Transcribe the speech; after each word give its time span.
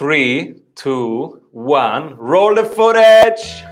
Three, 0.00 0.54
two, 0.76 1.42
one. 1.50 2.16
Roll 2.16 2.54
the 2.54 2.64
footage. 2.64 3.62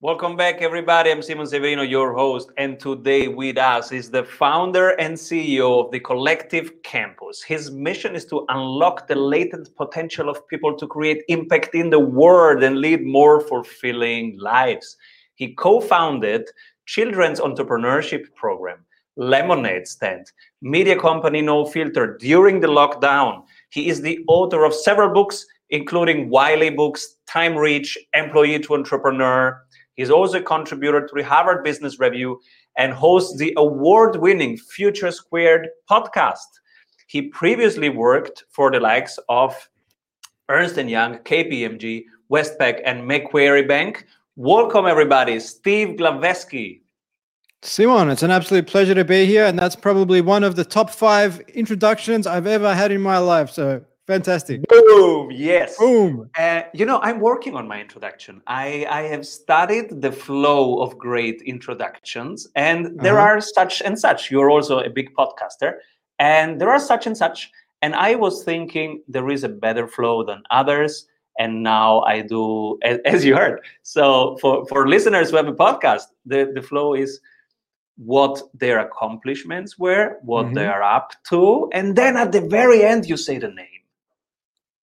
Welcome 0.00 0.34
back, 0.34 0.60
everybody. 0.60 1.12
I'm 1.12 1.22
Simon 1.22 1.46
Severino, 1.46 1.82
your 1.82 2.12
host, 2.12 2.50
and 2.56 2.80
today 2.80 3.28
with 3.28 3.56
us 3.56 3.92
is 3.92 4.10
the 4.10 4.24
founder 4.24 5.00
and 5.00 5.14
CEO 5.14 5.84
of 5.84 5.92
the 5.92 6.00
Collective 6.00 6.82
Campus. 6.82 7.40
His 7.40 7.70
mission 7.70 8.16
is 8.16 8.24
to 8.24 8.44
unlock 8.48 9.06
the 9.06 9.14
latent 9.14 9.76
potential 9.76 10.28
of 10.28 10.44
people 10.48 10.76
to 10.76 10.88
create 10.88 11.22
impact 11.28 11.76
in 11.76 11.88
the 11.88 12.00
world 12.00 12.64
and 12.64 12.80
lead 12.80 13.06
more 13.06 13.40
fulfilling 13.40 14.36
lives. 14.40 14.96
He 15.38 15.54
co-founded 15.54 16.48
Children's 16.86 17.40
Entrepreneurship 17.40 18.34
Program, 18.34 18.84
Lemonade 19.16 19.88
Stand, 19.88 20.30
media 20.62 20.98
company 20.98 21.40
No 21.40 21.64
Filter 21.64 22.16
during 22.18 22.60
the 22.60 22.68
lockdown. 22.68 23.44
He 23.70 23.88
is 23.88 24.00
the 24.00 24.22
author 24.28 24.64
of 24.64 24.74
several 24.74 25.12
books, 25.12 25.46
including 25.70 26.28
Wiley 26.28 26.70
Books, 26.70 27.16
Time 27.26 27.56
Rich, 27.56 27.96
Employee 28.14 28.58
to 28.60 28.74
Entrepreneur, 28.74 29.60
He's 29.98 30.10
also 30.10 30.38
a 30.38 30.42
contributor 30.42 31.04
to 31.04 31.12
the 31.12 31.24
Harvard 31.24 31.64
Business 31.64 31.98
Review 31.98 32.40
and 32.76 32.92
hosts 32.92 33.36
the 33.36 33.52
award 33.56 34.14
winning 34.14 34.56
Future 34.56 35.10
Squared 35.10 35.70
podcast. 35.90 36.46
He 37.08 37.22
previously 37.22 37.88
worked 37.88 38.44
for 38.48 38.70
the 38.70 38.78
likes 38.78 39.18
of 39.28 39.68
Ernst 40.48 40.76
& 40.76 40.76
Young, 40.76 41.18
KPMG, 41.18 42.04
Westpac, 42.30 42.80
and 42.84 43.08
Macquarie 43.08 43.66
Bank. 43.66 44.06
Welcome, 44.40 44.86
everybody. 44.86 45.40
Steve 45.40 45.96
Glaveski. 45.96 46.82
Simon, 47.62 48.08
it's 48.08 48.22
an 48.22 48.30
absolute 48.30 48.68
pleasure 48.68 48.94
to 48.94 49.04
be 49.04 49.26
here. 49.26 49.44
And 49.46 49.58
that's 49.58 49.74
probably 49.74 50.20
one 50.20 50.44
of 50.44 50.54
the 50.54 50.64
top 50.64 50.90
five 50.90 51.40
introductions 51.54 52.24
I've 52.24 52.46
ever 52.46 52.72
had 52.72 52.92
in 52.92 53.00
my 53.00 53.18
life. 53.18 53.50
So 53.50 53.84
Fantastic. 54.06 54.62
Boom. 54.68 55.32
Yes. 55.32 55.76
Boom. 55.76 56.30
Uh, 56.38 56.62
you 56.72 56.86
know, 56.86 57.00
I'm 57.00 57.18
working 57.18 57.56
on 57.56 57.66
my 57.66 57.80
introduction. 57.80 58.40
I, 58.46 58.86
I 58.88 59.02
have 59.08 59.26
studied 59.26 60.02
the 60.02 60.12
flow 60.12 60.82
of 60.82 60.96
great 60.96 61.42
introductions, 61.42 62.46
and 62.54 62.96
there 63.00 63.18
uh-huh. 63.18 63.38
are 63.38 63.40
such 63.40 63.82
and 63.82 63.98
such. 63.98 64.30
You're 64.30 64.50
also 64.50 64.78
a 64.78 64.88
big 64.88 65.12
podcaster, 65.16 65.78
and 66.20 66.60
there 66.60 66.70
are 66.70 66.78
such 66.78 67.08
and 67.08 67.16
such. 67.16 67.50
And 67.82 67.96
I 67.96 68.14
was 68.14 68.44
thinking 68.44 69.02
there 69.08 69.30
is 69.30 69.42
a 69.42 69.48
better 69.48 69.88
flow 69.88 70.22
than 70.22 70.44
others. 70.52 71.08
And 71.38 71.62
now 71.62 72.00
I 72.00 72.22
do, 72.22 72.78
as, 72.82 72.98
as 73.04 73.24
you 73.24 73.36
heard. 73.36 73.60
So 73.82 74.36
for, 74.40 74.66
for 74.66 74.88
listeners 74.88 75.30
who 75.30 75.36
have 75.36 75.48
a 75.48 75.54
podcast, 75.54 76.04
the, 76.26 76.50
the 76.54 76.62
flow 76.62 76.94
is 76.94 77.20
what 77.96 78.40
their 78.54 78.78
accomplishments 78.78 79.78
were, 79.78 80.18
what 80.22 80.46
mm-hmm. 80.46 80.54
they 80.54 80.66
are 80.66 80.82
up 80.82 81.12
to. 81.30 81.68
And 81.72 81.96
then 81.96 82.16
at 82.16 82.32
the 82.32 82.40
very 82.40 82.84
end, 82.84 83.06
you 83.06 83.16
say 83.16 83.38
the 83.38 83.48
name 83.48 83.66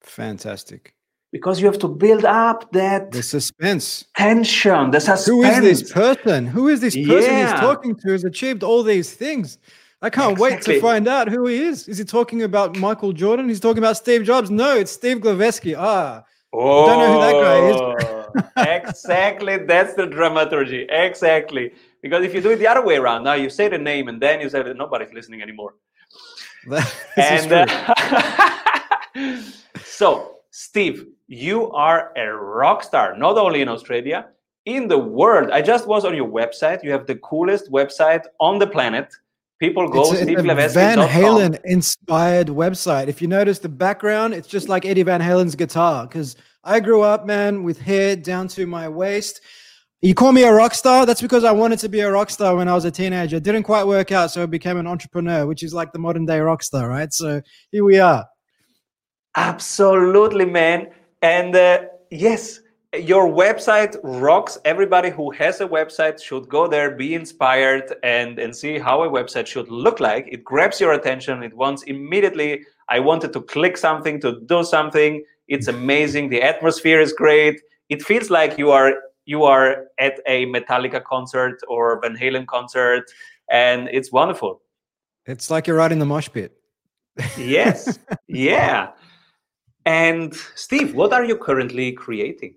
Fantastic. 0.06 0.94
Because 1.32 1.60
you 1.60 1.66
have 1.66 1.80
to 1.80 1.88
build 1.88 2.24
up 2.24 2.72
that 2.72 3.12
the 3.12 3.22
suspense, 3.22 4.06
tension, 4.16 4.92
the 4.92 5.02
suspense. 5.02 5.26
Who 5.26 5.44
is 5.44 5.60
this 5.60 5.92
person? 5.92 6.46
Who 6.46 6.70
is 6.70 6.80
this 6.80 6.96
person 6.96 7.34
yeah. 7.34 7.52
he's 7.52 7.60
talking 7.60 7.96
to? 7.96 8.12
Has 8.12 8.24
achieved 8.24 8.64
all 8.64 8.84
these 8.84 9.14
things. 9.14 9.58
I 10.02 10.10
can't 10.10 10.34
exactly. 10.34 10.56
wait 10.56 10.62
to 10.62 10.82
find 10.82 11.08
out 11.08 11.28
who 11.28 11.48
he 11.48 11.58
is. 11.58 11.90
Is 11.90 11.98
he 11.98 12.06
talking 12.06 12.44
about 12.44 12.78
Michael 12.78 13.12
Jordan? 13.12 13.50
He's 13.50 13.60
talking 13.60 13.80
about 13.80 13.98
Steve 13.98 14.24
Jobs. 14.24 14.50
No, 14.50 14.78
it's 14.78 14.92
Steve 14.92 15.18
Glaveski. 15.18 15.76
Ah, 15.78 16.24
oh, 16.58 16.86
don't 16.88 17.00
know 17.00 17.14
who 17.14 17.20
that 17.22 17.38
guy 17.44 17.58
is. 17.70 17.76
Oh, 17.78 18.62
exactly, 18.64 19.58
that's 19.58 19.94
the 19.94 20.06
dramaturgy. 20.06 20.88
Exactly, 20.90 21.74
because 22.02 22.24
if 22.24 22.34
you 22.34 22.42
do 22.42 22.52
it 22.52 22.58
the 22.58 22.68
other 22.68 22.84
way 22.84 22.98
around, 22.98 23.24
now 23.24 23.34
you 23.34 23.50
say 23.50 23.68
the 23.68 23.78
name 23.78 24.08
and 24.08 24.22
then 24.22 24.42
you 24.42 24.50
say 24.50 24.64
that 24.64 24.76
nobody's 24.76 25.14
listening 25.14 25.42
anymore. 25.42 25.76
and 27.18 27.52
uh, 27.52 27.66
So, 29.98 30.40
Steve, 30.52 31.08
you 31.28 31.72
are 31.72 32.12
a 32.18 32.28
rock 32.28 32.84
star, 32.84 33.16
not 33.18 33.38
only 33.38 33.62
in 33.62 33.70
Australia, 33.70 34.28
in 34.66 34.90
the 34.90 34.98
world. 34.98 35.52
I 35.52 35.62
just 35.62 35.88
was 35.88 36.04
on 36.04 36.14
your 36.16 36.28
website. 36.28 36.84
You 36.84 36.92
have 36.92 37.08
the 37.08 37.16
coolest 37.16 37.72
website 37.72 38.26
on 38.42 38.60
the 38.60 38.68
planet. 38.68 39.14
People 39.60 39.88
go 39.88 40.12
it's, 40.12 40.22
it's 40.22 40.42
a 40.42 40.70
Van 40.70 40.98
Halen 40.98 41.60
inspired 41.64 42.48
website. 42.48 43.08
If 43.08 43.22
you 43.22 43.28
notice 43.28 43.60
the 43.60 43.70
background, 43.70 44.34
it's 44.34 44.50
just 44.50 44.68
like 44.68 44.86
Eddie 44.86 45.04
Van 45.04 45.22
Halen's 45.22 45.56
guitar. 45.56 46.06
Because 46.06 46.36
I 46.64 46.82
grew 46.82 47.02
up, 47.02 47.26
man, 47.26 47.64
with 47.64 47.80
hair 47.80 48.18
down 48.18 48.50
to 48.50 48.66
my 48.66 48.90
waist. 48.90 49.40
You 50.02 50.14
call 50.14 50.34
me 50.34 50.44
a 50.44 50.52
rock 50.52 50.74
star? 50.74 51.06
That's 51.06 51.22
because 51.22 51.46
I 51.46 51.52
wanted 51.52 51.80
to 51.80 51.90
be 51.90 52.02
a 52.02 52.12
rock 52.12 52.30
star 52.30 52.56
when 52.58 52.68
I 52.68 52.74
was 52.74 52.84
a 52.84 52.92
teenager. 52.92 53.38
It 53.38 53.44
didn't 53.44 53.64
quite 53.64 53.88
work 53.88 54.12
out, 54.12 54.30
so 54.30 54.44
I 54.44 54.46
became 54.46 54.78
an 54.78 54.88
entrepreneur, 54.88 55.48
which 55.48 55.64
is 55.64 55.74
like 55.74 55.94
the 55.94 56.00
modern 56.00 56.26
day 56.26 56.40
rock 56.40 56.62
star, 56.62 56.90
right? 56.90 57.12
So 57.14 57.42
here 57.72 57.84
we 57.84 57.98
are. 57.98 58.26
Absolutely, 59.38 60.46
man. 60.46 60.90
And 61.22 61.56
uh, 61.56 61.86
yes, 62.12 62.60
your 63.00 63.28
website 63.28 63.98
rocks. 64.04 64.58
Everybody 64.66 65.10
who 65.10 65.32
has 65.32 65.62
a 65.62 65.68
website 65.68 66.22
should 66.22 66.48
go 66.50 66.68
there, 66.68 66.92
be 66.92 67.14
inspired, 67.14 67.96
and 68.04 68.40
and 68.40 68.56
see 68.56 68.78
how 68.78 69.04
a 69.04 69.10
website 69.10 69.48
should 69.48 69.70
look 69.70 70.00
like. 70.00 70.28
It 70.32 70.44
grabs 70.44 70.80
your 70.80 70.94
attention. 70.94 71.44
It 71.44 71.54
wants 71.54 71.84
immediately. 71.84 72.66
I 72.90 73.00
wanted 73.00 73.34
to 73.34 73.42
click 73.42 73.78
something 73.78 74.20
to 74.22 74.42
do 74.46 74.64
something. 74.64 75.24
It's 75.48 75.68
amazing. 75.68 76.30
The 76.30 76.42
atmosphere 76.42 77.00
is 77.02 77.14
great. 77.14 77.62
It 77.90 78.02
feels 78.04 78.30
like 78.30 78.58
you 78.58 78.72
are 78.72 78.94
you 79.26 79.44
are 79.44 79.86
at 80.00 80.20
a 80.28 80.46
Metallica 80.46 81.04
concert 81.04 81.60
or 81.68 82.00
Van 82.02 82.16
Halen 82.16 82.46
concert, 82.48 83.06
and 83.50 83.90
it's 83.92 84.12
wonderful. 84.12 84.62
It's 85.26 85.50
like 85.50 85.68
you're 85.68 85.78
right 85.78 85.92
in 85.92 86.00
the 86.00 86.06
mosh 86.06 86.30
pit. 86.32 86.54
yes. 87.38 88.00
Yeah. 88.28 88.92
And 89.86 90.34
Steve, 90.56 90.96
what 90.96 91.14
are 91.14 91.24
you 91.24 91.38
currently 91.38 91.92
creating? 91.92 92.56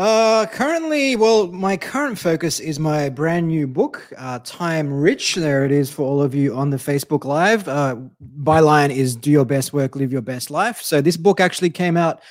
Uh, 0.00 0.46
currently, 0.46 1.14
well, 1.14 1.48
my 1.48 1.76
current 1.76 2.18
focus 2.18 2.58
is 2.58 2.80
my 2.80 3.10
brand 3.10 3.46
new 3.48 3.66
book, 3.66 4.10
uh, 4.16 4.38
Time 4.44 4.90
Rich. 4.90 5.34
There 5.34 5.66
it 5.66 5.70
is 5.70 5.90
for 5.90 6.04
all 6.04 6.22
of 6.22 6.34
you 6.34 6.56
on 6.56 6.70
the 6.70 6.78
Facebook 6.78 7.26
Live. 7.26 7.68
Uh, 7.68 7.96
byline 8.38 8.88
is 8.88 9.14
Do 9.14 9.30
Your 9.30 9.44
Best 9.44 9.74
Work, 9.74 9.96
Live 9.96 10.10
Your 10.10 10.22
Best 10.22 10.50
Life. 10.50 10.80
So, 10.80 11.02
this 11.02 11.18
book 11.18 11.38
actually 11.38 11.68
came 11.68 11.98
out 11.98 12.22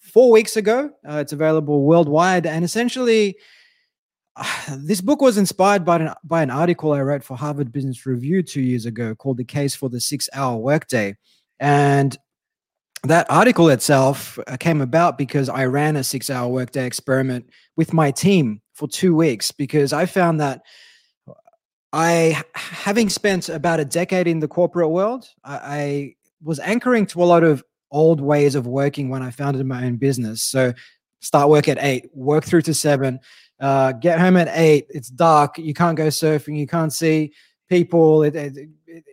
four 0.00 0.32
weeks 0.32 0.56
ago. 0.56 0.90
Uh, 1.08 1.18
it's 1.18 1.32
available 1.32 1.84
worldwide. 1.84 2.46
And 2.46 2.64
essentially, 2.64 3.36
this 4.78 5.00
book 5.00 5.22
was 5.22 5.38
inspired 5.38 5.84
by 5.84 6.00
an, 6.00 6.14
by 6.24 6.42
an 6.42 6.50
article 6.50 6.94
I 6.94 7.00
wrote 7.00 7.22
for 7.22 7.36
Harvard 7.36 7.70
Business 7.70 8.06
Review 8.06 8.42
two 8.42 8.60
years 8.60 8.86
ago 8.86 9.14
called 9.14 9.36
The 9.36 9.44
Case 9.44 9.76
for 9.76 9.88
the 9.88 10.00
Six 10.00 10.28
Hour 10.34 10.56
Workday. 10.56 11.14
And 11.60 12.18
that 13.04 13.30
article 13.30 13.68
itself 13.68 14.38
uh, 14.46 14.56
came 14.58 14.80
about 14.80 15.18
because 15.18 15.48
I 15.48 15.66
ran 15.66 15.96
a 15.96 16.04
six 16.04 16.30
hour 16.30 16.48
workday 16.48 16.86
experiment 16.86 17.50
with 17.76 17.92
my 17.92 18.10
team 18.10 18.60
for 18.72 18.88
two 18.88 19.14
weeks 19.14 19.50
because 19.52 19.92
I 19.92 20.06
found 20.06 20.40
that 20.40 20.62
I, 21.92 22.42
having 22.54 23.08
spent 23.08 23.48
about 23.48 23.78
a 23.78 23.84
decade 23.84 24.26
in 24.26 24.40
the 24.40 24.48
corporate 24.48 24.90
world, 24.90 25.28
I, 25.44 25.56
I 25.56 26.14
was 26.42 26.58
anchoring 26.58 27.06
to 27.06 27.22
a 27.22 27.24
lot 27.24 27.44
of 27.44 27.62
old 27.92 28.20
ways 28.20 28.56
of 28.56 28.66
working 28.66 29.10
when 29.10 29.22
I 29.22 29.30
founded 29.30 29.64
my 29.66 29.84
own 29.84 29.96
business. 29.96 30.42
So, 30.42 30.72
start 31.20 31.48
work 31.48 31.68
at 31.68 31.78
eight, 31.80 32.10
work 32.12 32.44
through 32.44 32.62
to 32.62 32.74
seven, 32.74 33.20
uh, 33.60 33.92
get 33.92 34.18
home 34.18 34.36
at 34.36 34.48
eight. 34.52 34.86
It's 34.90 35.08
dark. 35.08 35.56
You 35.56 35.72
can't 35.72 35.96
go 35.96 36.08
surfing. 36.08 36.58
You 36.58 36.66
can't 36.66 36.92
see 36.92 37.32
people. 37.68 38.24
It, 38.24 38.34
it, 38.34 38.56
it, 38.86 39.04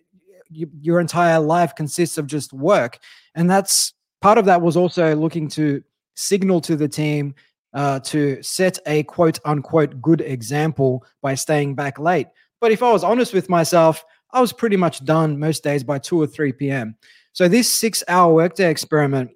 you, 0.51 0.69
your 0.81 0.99
entire 0.99 1.39
life 1.39 1.75
consists 1.75 2.17
of 2.17 2.27
just 2.27 2.53
work. 2.53 2.99
And 3.35 3.49
that's 3.49 3.93
part 4.21 4.37
of 4.37 4.45
that 4.45 4.61
was 4.61 4.77
also 4.77 5.15
looking 5.15 5.47
to 5.49 5.83
signal 6.15 6.61
to 6.61 6.75
the 6.75 6.87
team 6.87 7.33
uh, 7.73 7.99
to 7.99 8.41
set 8.43 8.77
a 8.85 9.03
quote 9.03 9.39
unquote 9.45 10.01
good 10.01 10.21
example 10.21 11.05
by 11.21 11.35
staying 11.35 11.75
back 11.75 11.99
late. 11.99 12.27
But 12.59 12.71
if 12.71 12.83
I 12.83 12.91
was 12.91 13.03
honest 13.03 13.33
with 13.33 13.49
myself, 13.49 14.03
I 14.33 14.41
was 14.41 14.53
pretty 14.53 14.77
much 14.77 15.03
done 15.03 15.39
most 15.39 15.63
days 15.63 15.83
by 15.83 15.99
2 15.99 16.21
or 16.21 16.27
3 16.27 16.53
p.m. 16.53 16.95
So 17.33 17.47
this 17.47 17.73
six 17.73 18.03
hour 18.07 18.33
workday 18.33 18.69
experiment, 18.69 19.31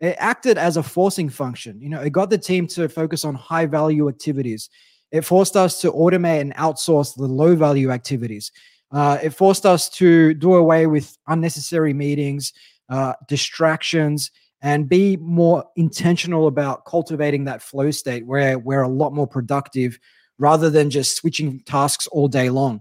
it 0.00 0.16
acted 0.18 0.58
as 0.58 0.76
a 0.76 0.82
forcing 0.82 1.28
function. 1.28 1.80
You 1.80 1.88
know, 1.88 2.00
it 2.00 2.10
got 2.10 2.30
the 2.30 2.38
team 2.38 2.66
to 2.68 2.88
focus 2.88 3.24
on 3.24 3.34
high 3.34 3.66
value 3.66 4.08
activities. 4.08 4.70
It 5.10 5.22
forced 5.22 5.56
us 5.56 5.80
to 5.80 5.92
automate 5.92 6.40
and 6.40 6.54
outsource 6.54 7.16
the 7.16 7.26
low 7.26 7.56
value 7.56 7.90
activities. 7.90 8.52
Uh, 8.90 9.18
it 9.22 9.30
forced 9.30 9.66
us 9.66 9.88
to 9.88 10.34
do 10.34 10.54
away 10.54 10.86
with 10.86 11.16
unnecessary 11.26 11.92
meetings, 11.92 12.52
uh, 12.88 13.12
distractions, 13.28 14.30
and 14.62 14.88
be 14.88 15.16
more 15.18 15.64
intentional 15.76 16.46
about 16.46 16.84
cultivating 16.84 17.44
that 17.44 17.62
flow 17.62 17.90
state 17.90 18.26
where 18.26 18.58
we're 18.58 18.82
a 18.82 18.88
lot 18.88 19.12
more 19.12 19.26
productive 19.26 19.98
rather 20.38 20.70
than 20.70 20.90
just 20.90 21.16
switching 21.16 21.60
tasks 21.60 22.06
all 22.08 22.28
day 22.28 22.50
long. 22.50 22.80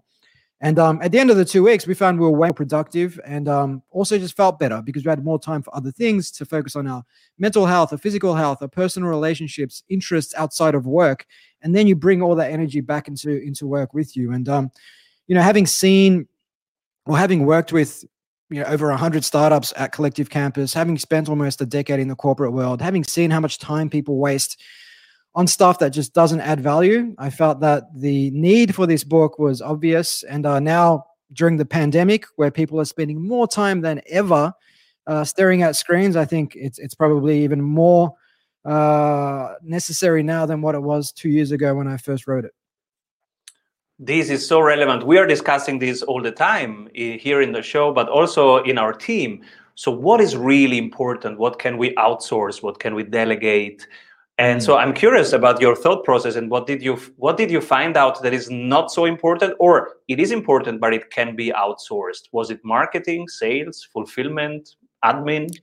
And 0.59 0.79
um, 0.79 0.99
at 1.03 1.11
the 1.11 1.19
end 1.19 1.29
of 1.29 1.37
the 1.37 1.45
two 1.45 1.63
weeks, 1.63 1.85
we 1.85 1.93
found 1.93 2.19
we 2.19 2.25
were 2.25 2.31
way 2.31 2.47
more 2.47 2.53
productive 2.53 3.19
and 3.23 3.47
um, 3.47 3.83
also 3.91 4.17
just 4.17 4.35
felt 4.35 4.57
better 4.57 4.81
because 4.81 5.05
we 5.05 5.09
had 5.09 5.23
more 5.23 5.39
time 5.39 5.61
for 5.61 5.75
other 5.75 5.91
things 5.91 6.31
to 6.31 6.45
focus 6.45 6.75
on 6.75 6.87
our 6.87 7.03
mental 7.37 7.67
health, 7.67 7.91
our 7.91 7.99
physical 7.99 8.33
health, 8.33 8.59
our 8.61 8.67
personal 8.67 9.07
relationships, 9.07 9.83
interests 9.89 10.33
outside 10.35 10.73
of 10.73 10.87
work. 10.87 11.27
And 11.61 11.75
then 11.75 11.85
you 11.85 11.95
bring 11.95 12.23
all 12.23 12.33
that 12.35 12.51
energy 12.51 12.81
back 12.81 13.07
into 13.07 13.39
into 13.39 13.67
work 13.67 13.93
with 13.93 14.15
you. 14.15 14.31
And 14.31 14.49
um, 14.49 14.71
you 15.27 15.35
know, 15.35 15.41
having 15.41 15.65
seen 15.65 16.27
or 17.05 17.17
having 17.17 17.45
worked 17.45 17.71
with 17.71 18.03
you 18.49 18.61
know 18.61 18.67
over 18.67 18.89
100 18.89 19.23
startups 19.23 19.73
at 19.75 19.91
collective 19.91 20.29
campus 20.29 20.73
having 20.73 20.97
spent 20.97 21.29
almost 21.29 21.61
a 21.61 21.65
decade 21.65 21.99
in 21.99 22.07
the 22.07 22.15
corporate 22.15 22.53
world 22.53 22.81
having 22.81 23.03
seen 23.03 23.29
how 23.31 23.39
much 23.39 23.59
time 23.59 23.89
people 23.89 24.17
waste 24.17 24.61
on 25.35 25.47
stuff 25.47 25.79
that 25.79 25.89
just 25.89 26.13
doesn't 26.13 26.41
add 26.41 26.59
value 26.59 27.13
i 27.17 27.29
felt 27.29 27.59
that 27.59 27.83
the 27.95 28.31
need 28.31 28.73
for 28.73 28.87
this 28.87 29.03
book 29.03 29.37
was 29.39 29.61
obvious 29.61 30.23
and 30.23 30.45
uh, 30.45 30.59
now 30.59 31.03
during 31.33 31.57
the 31.57 31.65
pandemic 31.65 32.25
where 32.37 32.51
people 32.51 32.79
are 32.79 32.85
spending 32.85 33.25
more 33.25 33.47
time 33.47 33.81
than 33.81 34.01
ever 34.07 34.53
uh, 35.07 35.23
staring 35.23 35.61
at 35.61 35.75
screens 35.75 36.15
i 36.15 36.25
think 36.25 36.55
it's, 36.55 36.79
it's 36.79 36.95
probably 36.95 37.43
even 37.43 37.61
more 37.61 38.13
uh, 38.65 39.53
necessary 39.61 40.23
now 40.23 40.45
than 40.45 40.61
what 40.61 40.75
it 40.75 40.81
was 40.81 41.11
two 41.11 41.29
years 41.29 41.51
ago 41.51 41.75
when 41.75 41.87
i 41.87 41.97
first 41.97 42.27
wrote 42.27 42.45
it 42.45 42.53
this 43.99 44.29
is 44.29 44.47
so 44.47 44.59
relevant. 44.59 45.05
We 45.05 45.17
are 45.17 45.25
discussing 45.25 45.79
this 45.79 46.03
all 46.03 46.21
the 46.21 46.31
time 46.31 46.89
here 46.93 47.41
in 47.41 47.51
the 47.51 47.61
show, 47.61 47.91
but 47.91 48.07
also 48.09 48.57
in 48.63 48.77
our 48.77 48.93
team. 48.93 49.43
So, 49.75 49.91
what 49.91 50.21
is 50.21 50.35
really 50.35 50.77
important? 50.77 51.39
What 51.39 51.59
can 51.59 51.77
we 51.77 51.95
outsource? 51.95 52.61
What 52.61 52.79
can 52.79 52.95
we 52.95 53.03
delegate? 53.03 53.87
And 54.39 54.61
so, 54.61 54.75
mm. 54.75 54.79
I'm 54.79 54.93
curious 54.93 55.33
about 55.33 55.59
your 55.61 55.75
thought 55.75 56.03
process 56.03 56.35
and 56.35 56.51
what 56.51 56.67
did 56.67 56.81
you 56.83 56.95
what 57.17 57.37
did 57.37 57.49
you 57.49 57.61
find 57.61 57.97
out 57.97 58.21
that 58.21 58.33
is 58.33 58.49
not 58.49 58.91
so 58.91 59.05
important, 59.05 59.55
or 59.59 59.95
it 60.07 60.19
is 60.19 60.31
important 60.31 60.79
but 60.79 60.93
it 60.93 61.09
can 61.09 61.35
be 61.35 61.51
outsourced? 61.51 62.29
Was 62.31 62.51
it 62.51 62.59
marketing, 62.63 63.27
sales, 63.27 63.87
fulfillment, 63.91 64.75
admin? 65.03 65.55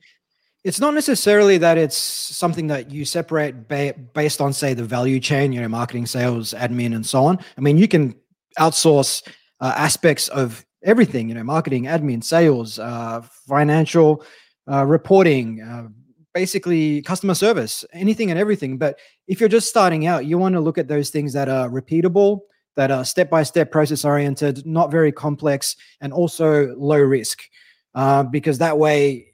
it's 0.65 0.79
not 0.79 0.95
necessarily 0.95 1.59
that 1.59 1.77
it's 1.77 1.95
something 1.95 2.65
that 2.67 2.89
you 2.89 3.05
separate 3.05 3.67
ba- 3.67 3.93
based 4.13 4.41
on 4.41 4.51
say 4.51 4.73
the 4.73 4.83
value 4.83 5.19
chain 5.19 5.53
you 5.53 5.61
know 5.61 5.67
marketing 5.67 6.07
sales 6.07 6.55
admin 6.57 6.93
and 6.95 7.05
so 7.05 7.23
on 7.23 7.37
i 7.57 7.61
mean 7.61 7.77
you 7.77 7.87
can 7.87 8.15
outsource 8.59 9.27
uh, 9.59 9.73
aspects 9.75 10.27
of 10.29 10.65
everything, 10.83 11.29
you 11.29 11.35
know, 11.35 11.43
marketing, 11.43 11.85
admin, 11.85 12.23
sales, 12.23 12.79
uh, 12.79 13.21
financial 13.47 14.23
uh, 14.71 14.85
reporting, 14.85 15.61
uh, 15.61 15.87
basically 16.33 17.01
customer 17.01 17.33
service, 17.33 17.85
anything 17.93 18.29
and 18.29 18.39
everything. 18.39 18.77
But 18.77 18.99
if 19.27 19.39
you're 19.39 19.49
just 19.49 19.69
starting 19.69 20.05
out, 20.05 20.25
you 20.25 20.37
want 20.37 20.53
to 20.53 20.61
look 20.61 20.77
at 20.77 20.87
those 20.87 21.09
things 21.09 21.33
that 21.33 21.49
are 21.49 21.69
repeatable, 21.69 22.41
that 22.75 22.91
are 22.91 23.05
step 23.05 23.29
by 23.29 23.43
step 23.43 23.71
process 23.71 24.03
oriented, 24.05 24.65
not 24.65 24.91
very 24.91 25.11
complex, 25.11 25.75
and 26.01 26.11
also 26.13 26.75
low 26.75 26.99
risk. 26.99 27.41
Uh, 27.95 28.23
because 28.23 28.57
that 28.57 28.77
way 28.77 29.25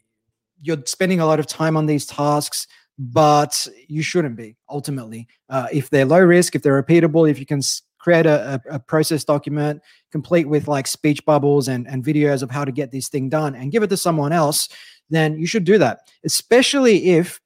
you're 0.61 0.77
spending 0.85 1.19
a 1.19 1.25
lot 1.25 1.39
of 1.39 1.47
time 1.47 1.75
on 1.75 1.87
these 1.87 2.05
tasks 2.05 2.67
but 2.99 3.67
you 3.87 4.03
shouldn't 4.03 4.35
be 4.35 4.55
ultimately 4.69 5.27
uh, 5.49 5.67
if 5.71 5.89
they're 5.89 6.05
low 6.05 6.19
risk 6.19 6.55
if 6.55 6.61
they're 6.61 6.81
repeatable 6.83 7.27
if 7.27 7.39
you 7.39 7.45
can 7.45 7.61
create 8.01 8.25
a, 8.25 8.59
a, 8.69 8.79
process 8.79 9.23
document 9.23 9.79
complete 10.11 10.49
with 10.49 10.67
like 10.67 10.87
speech 10.87 11.23
bubbles 11.23 11.67
and, 11.67 11.87
and 11.87 12.03
videos 12.03 12.41
of 12.41 12.49
how 12.49 12.65
to 12.65 12.71
get 12.71 12.91
this 12.91 13.09
thing 13.09 13.29
done 13.29 13.53
and 13.53 13.71
give 13.71 13.83
it 13.83 13.89
to 13.89 13.97
someone 13.97 14.31
else, 14.31 14.67
then 15.11 15.37
you 15.37 15.45
should 15.45 15.63
do 15.63 15.77
that. 15.77 15.99
Especially 16.25 17.11
if 17.11 17.39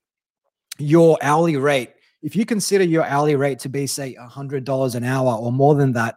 your 0.80 1.18
hourly 1.22 1.58
rate, 1.58 1.92
if 2.24 2.36
you 2.36 2.46
consider 2.46 2.86
your 2.86 3.04
hourly 3.04 3.36
rate 3.36 3.60
to 3.60 3.70
be, 3.70 3.86
say, 3.86 4.16
$100 4.16 4.96
an 4.96 5.04
hour 5.04 5.34
or 5.34 5.52
more 5.52 5.76
than 5.76 5.92
that, 5.92 6.16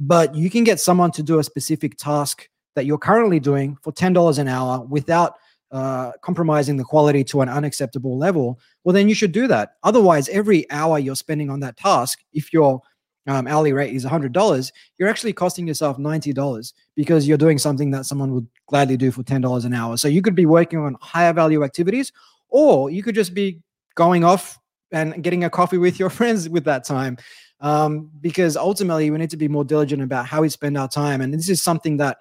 but 0.00 0.34
you 0.34 0.48
can 0.48 0.64
get 0.64 0.80
someone 0.80 1.10
to 1.12 1.22
do 1.22 1.38
a 1.38 1.44
specific 1.44 1.96
task 1.98 2.48
that 2.74 2.86
you're 2.86 2.98
currently 2.98 3.38
doing 3.38 3.76
for 3.82 3.92
$10 3.92 4.38
an 4.38 4.48
hour 4.48 4.84
without 4.86 5.34
uh, 5.70 6.12
compromising 6.22 6.76
the 6.76 6.84
quality 6.84 7.24
to 7.24 7.40
an 7.40 7.48
unacceptable 7.48 8.16
level, 8.16 8.60
well, 8.84 8.92
then 8.92 9.08
you 9.08 9.14
should 9.14 9.32
do 9.32 9.46
that. 9.48 9.72
Otherwise, 9.82 10.28
every 10.28 10.70
hour 10.70 10.98
you're 10.98 11.16
spending 11.16 11.50
on 11.50 11.60
that 11.60 11.76
task, 11.76 12.20
if 12.32 12.52
you're 12.52 12.80
um, 13.26 13.46
hourly 13.46 13.72
rate 13.72 13.94
is 13.94 14.04
$100, 14.04 14.72
you're 14.98 15.08
actually 15.08 15.32
costing 15.32 15.66
yourself 15.66 15.96
$90 15.96 16.72
because 16.94 17.26
you're 17.26 17.38
doing 17.38 17.58
something 17.58 17.90
that 17.92 18.04
someone 18.04 18.34
would 18.34 18.46
gladly 18.66 18.96
do 18.96 19.10
for 19.10 19.22
$10 19.22 19.64
an 19.64 19.72
hour. 19.72 19.96
So 19.96 20.08
you 20.08 20.22
could 20.22 20.34
be 20.34 20.46
working 20.46 20.78
on 20.78 20.96
higher 21.00 21.32
value 21.32 21.64
activities, 21.64 22.12
or 22.48 22.90
you 22.90 23.02
could 23.02 23.14
just 23.14 23.34
be 23.34 23.60
going 23.94 24.24
off 24.24 24.58
and 24.92 25.22
getting 25.22 25.44
a 25.44 25.50
coffee 25.50 25.78
with 25.78 25.98
your 25.98 26.10
friends 26.18 26.48
with 26.48 26.64
that 26.64 26.84
time. 26.84 27.16
Um, 27.60 28.10
because 28.20 28.56
ultimately, 28.56 29.10
we 29.10 29.16
need 29.16 29.30
to 29.30 29.38
be 29.38 29.48
more 29.48 29.64
diligent 29.64 30.02
about 30.02 30.26
how 30.26 30.42
we 30.42 30.50
spend 30.50 30.76
our 30.76 30.88
time. 30.88 31.22
And 31.22 31.32
this 31.32 31.48
is 31.48 31.62
something 31.62 31.96
that 31.96 32.18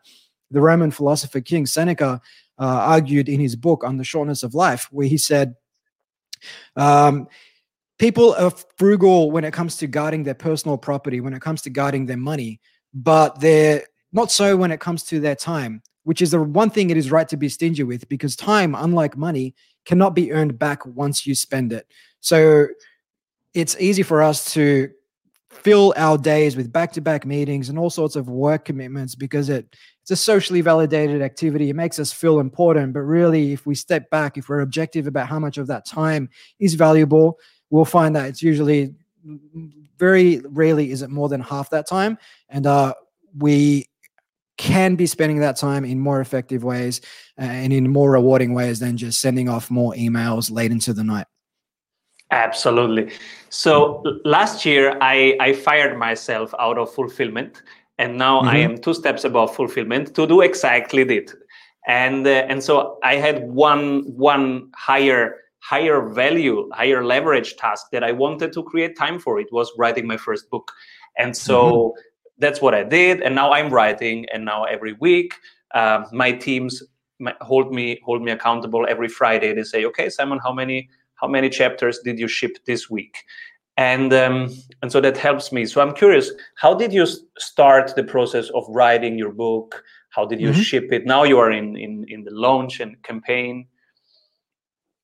the 0.52 0.62
Roman 0.62 0.92
philosopher 0.92 1.42
King 1.42 1.66
Seneca 1.66 2.22
uh, 2.58 2.64
argued 2.64 3.28
in 3.28 3.42
his 3.42 3.56
book 3.56 3.84
on 3.84 3.98
the 3.98 4.04
shortness 4.06 4.44
of 4.44 4.54
life, 4.54 4.88
where 4.92 5.08
he 5.08 5.18
said, 5.18 5.56
um, 6.78 7.28
people 8.00 8.34
are 8.36 8.52
frugal 8.78 9.32
when 9.32 9.44
it 9.44 9.54
comes 9.54 9.78
to 9.78 9.88
guarding 9.88 10.24
their 10.24 10.34
personal 10.34 10.78
property, 10.78 11.22
when 11.22 11.34
it 11.34 11.42
comes 11.42 11.62
to 11.64 11.70
guarding 11.70 12.06
their 12.06 12.18
money, 12.18 12.60
but 12.94 13.40
they're 13.40 13.84
not 14.12 14.32
so 14.32 14.58
when 14.58 14.72
it 14.72 14.80
comes 14.80 15.04
to 15.04 15.20
their 15.20 15.36
time, 15.36 15.82
which 16.04 16.22
is 16.22 16.32
the 16.32 16.42
one 16.42 16.70
thing 16.70 16.90
it 16.90 16.98
is 16.98 17.12
right 17.12 17.28
to 17.30 17.38
be 17.38 17.50
stingy 17.50 17.84
with 17.84 18.08
because 18.10 18.36
time, 18.36 18.76
unlike 18.76 19.18
money, 19.18 19.56
cannot 19.86 20.16
be 20.16 20.32
earned 20.32 20.58
back 20.58 20.86
once 20.86 21.26
you 21.26 21.36
spend 21.36 21.74
it. 21.74 21.88
So 22.20 22.68
it's 23.54 23.76
easy 23.80 24.04
for 24.04 24.22
us 24.22 24.54
to 24.54 24.90
fill 25.50 25.94
our 25.98 26.18
days 26.18 26.56
with 26.56 26.72
back-to-back 26.72 27.26
meetings 27.26 27.70
and 27.70 27.78
all 27.78 27.90
sorts 27.90 28.16
of 28.16 28.28
work 28.28 28.66
commitments 28.66 29.14
because 29.16 29.50
it 29.50 29.76
it's 30.02 30.12
a 30.12 30.16
socially 30.16 30.62
validated 30.62 31.22
activity 31.22 31.70
it 31.70 31.76
makes 31.76 32.00
us 32.00 32.12
feel 32.12 32.40
important 32.40 32.92
but 32.92 33.02
really 33.02 33.54
if 33.54 33.66
we 33.66 33.76
step 33.76 34.10
back 34.10 34.36
if 34.36 34.50
we're 34.50 34.62
objective 34.62 35.06
about 35.06 35.28
how 35.28 35.38
much 35.38 35.60
of 35.60 35.68
that 35.68 35.86
time 35.86 36.28
is 36.60 36.74
valuable 36.74 37.38
we'll 37.74 37.86
find 37.86 38.16
that 38.16 38.28
it's 38.30 38.44
usually 38.44 38.94
very 39.98 40.40
rarely 40.50 40.92
is 40.92 41.02
it 41.02 41.10
more 41.10 41.28
than 41.28 41.42
half 41.42 41.72
that 41.72 41.88
time. 41.88 42.20
And 42.48 42.68
uh, 42.68 42.94
we 43.40 43.88
can 44.58 44.96
be 44.96 45.08
spending 45.08 45.40
that 45.40 45.56
time 45.56 45.84
in 45.84 46.00
more 46.00 46.22
effective 46.22 46.64
ways 46.64 47.02
uh, 47.40 47.46
and 47.46 47.74
in 47.74 47.90
more 47.90 48.12
rewarding 48.12 48.54
ways 48.54 48.80
than 48.80 48.96
just 48.96 49.20
sending 49.20 49.50
off 49.50 49.72
more 49.72 49.92
emails 49.94 50.52
late 50.52 50.72
into 50.72 50.94
the 50.94 51.04
night. 51.04 51.26
Absolutely. 52.30 53.12
So 53.50 54.04
last 54.24 54.66
year 54.66 54.96
i 55.02 55.36
i 55.40 55.54
fired 55.54 55.98
myself 55.98 56.54
out 56.60 56.78
of 56.78 56.94
fulfillment 56.94 57.64
and 57.98 58.18
now 58.18 58.42
mm-hmm. 58.42 58.50
i 58.50 58.58
am 58.58 58.78
two 58.78 58.94
steps 58.94 59.24
above 59.24 59.56
fulfillment 59.56 60.14
to 60.16 60.28
do 60.28 60.42
exactly 60.42 61.04
that 61.04 61.34
and 61.88 62.26
uh, 62.26 62.50
and 62.50 62.64
so 62.64 62.98
i 63.04 63.16
had 63.16 63.44
one 63.50 64.02
one 64.18 64.72
higher 64.76 65.43
higher 65.64 66.02
value, 66.10 66.70
higher 66.74 67.06
leverage 67.06 67.56
task 67.56 67.88
that 67.94 68.04
I 68.04 68.12
wanted 68.12 68.52
to 68.54 68.64
create 68.64 68.98
time 68.98 69.18
for. 69.18 69.40
It 69.40 69.48
was 69.52 69.72
writing 69.78 70.06
my 70.06 70.18
first 70.18 70.50
book. 70.50 70.72
And 71.18 71.36
so 71.36 71.72
mm-hmm. 71.72 72.02
that's 72.40 72.62
what 72.62 72.76
I 72.76 72.84
did. 72.84 73.22
And 73.22 73.34
now 73.34 73.54
I'm 73.54 73.70
writing. 73.70 74.26
And 74.34 74.44
now 74.44 74.66
every 74.66 74.94
week, 74.94 75.36
uh, 75.74 76.04
my 76.12 76.34
teams 76.34 76.84
hold 77.40 77.74
me 77.74 78.00
hold 78.04 78.22
me 78.22 78.32
accountable 78.32 78.86
every 78.90 79.08
Friday. 79.08 79.54
They 79.54 79.64
say, 79.64 79.86
okay, 79.86 80.10
Simon, 80.10 80.40
how 80.44 80.52
many 80.54 80.90
how 81.16 81.28
many 81.28 81.50
chapters 81.50 82.00
did 82.00 82.20
you 82.20 82.28
ship 82.28 82.58
this 82.66 82.90
week? 82.90 83.24
And 83.78 84.14
um, 84.14 84.54
and 84.82 84.92
so 84.92 85.00
that 85.00 85.18
helps 85.18 85.52
me. 85.52 85.66
So 85.66 85.82
I'm 85.82 85.94
curious, 85.94 86.32
how 86.56 86.74
did 86.74 86.92
you 86.92 87.08
start 87.38 87.96
the 87.96 88.04
process 88.04 88.50
of 88.50 88.66
writing 88.68 89.18
your 89.18 89.32
book? 89.32 89.84
How 90.10 90.26
did 90.26 90.42
you 90.42 90.50
mm-hmm. 90.50 90.62
ship 90.62 90.92
it? 90.92 91.06
Now 91.06 91.24
you 91.24 91.40
are 91.40 91.52
in 91.52 91.78
in 91.78 92.06
in 92.10 92.24
the 92.26 92.32
launch 92.32 92.82
and 92.82 93.02
campaign. 93.04 93.68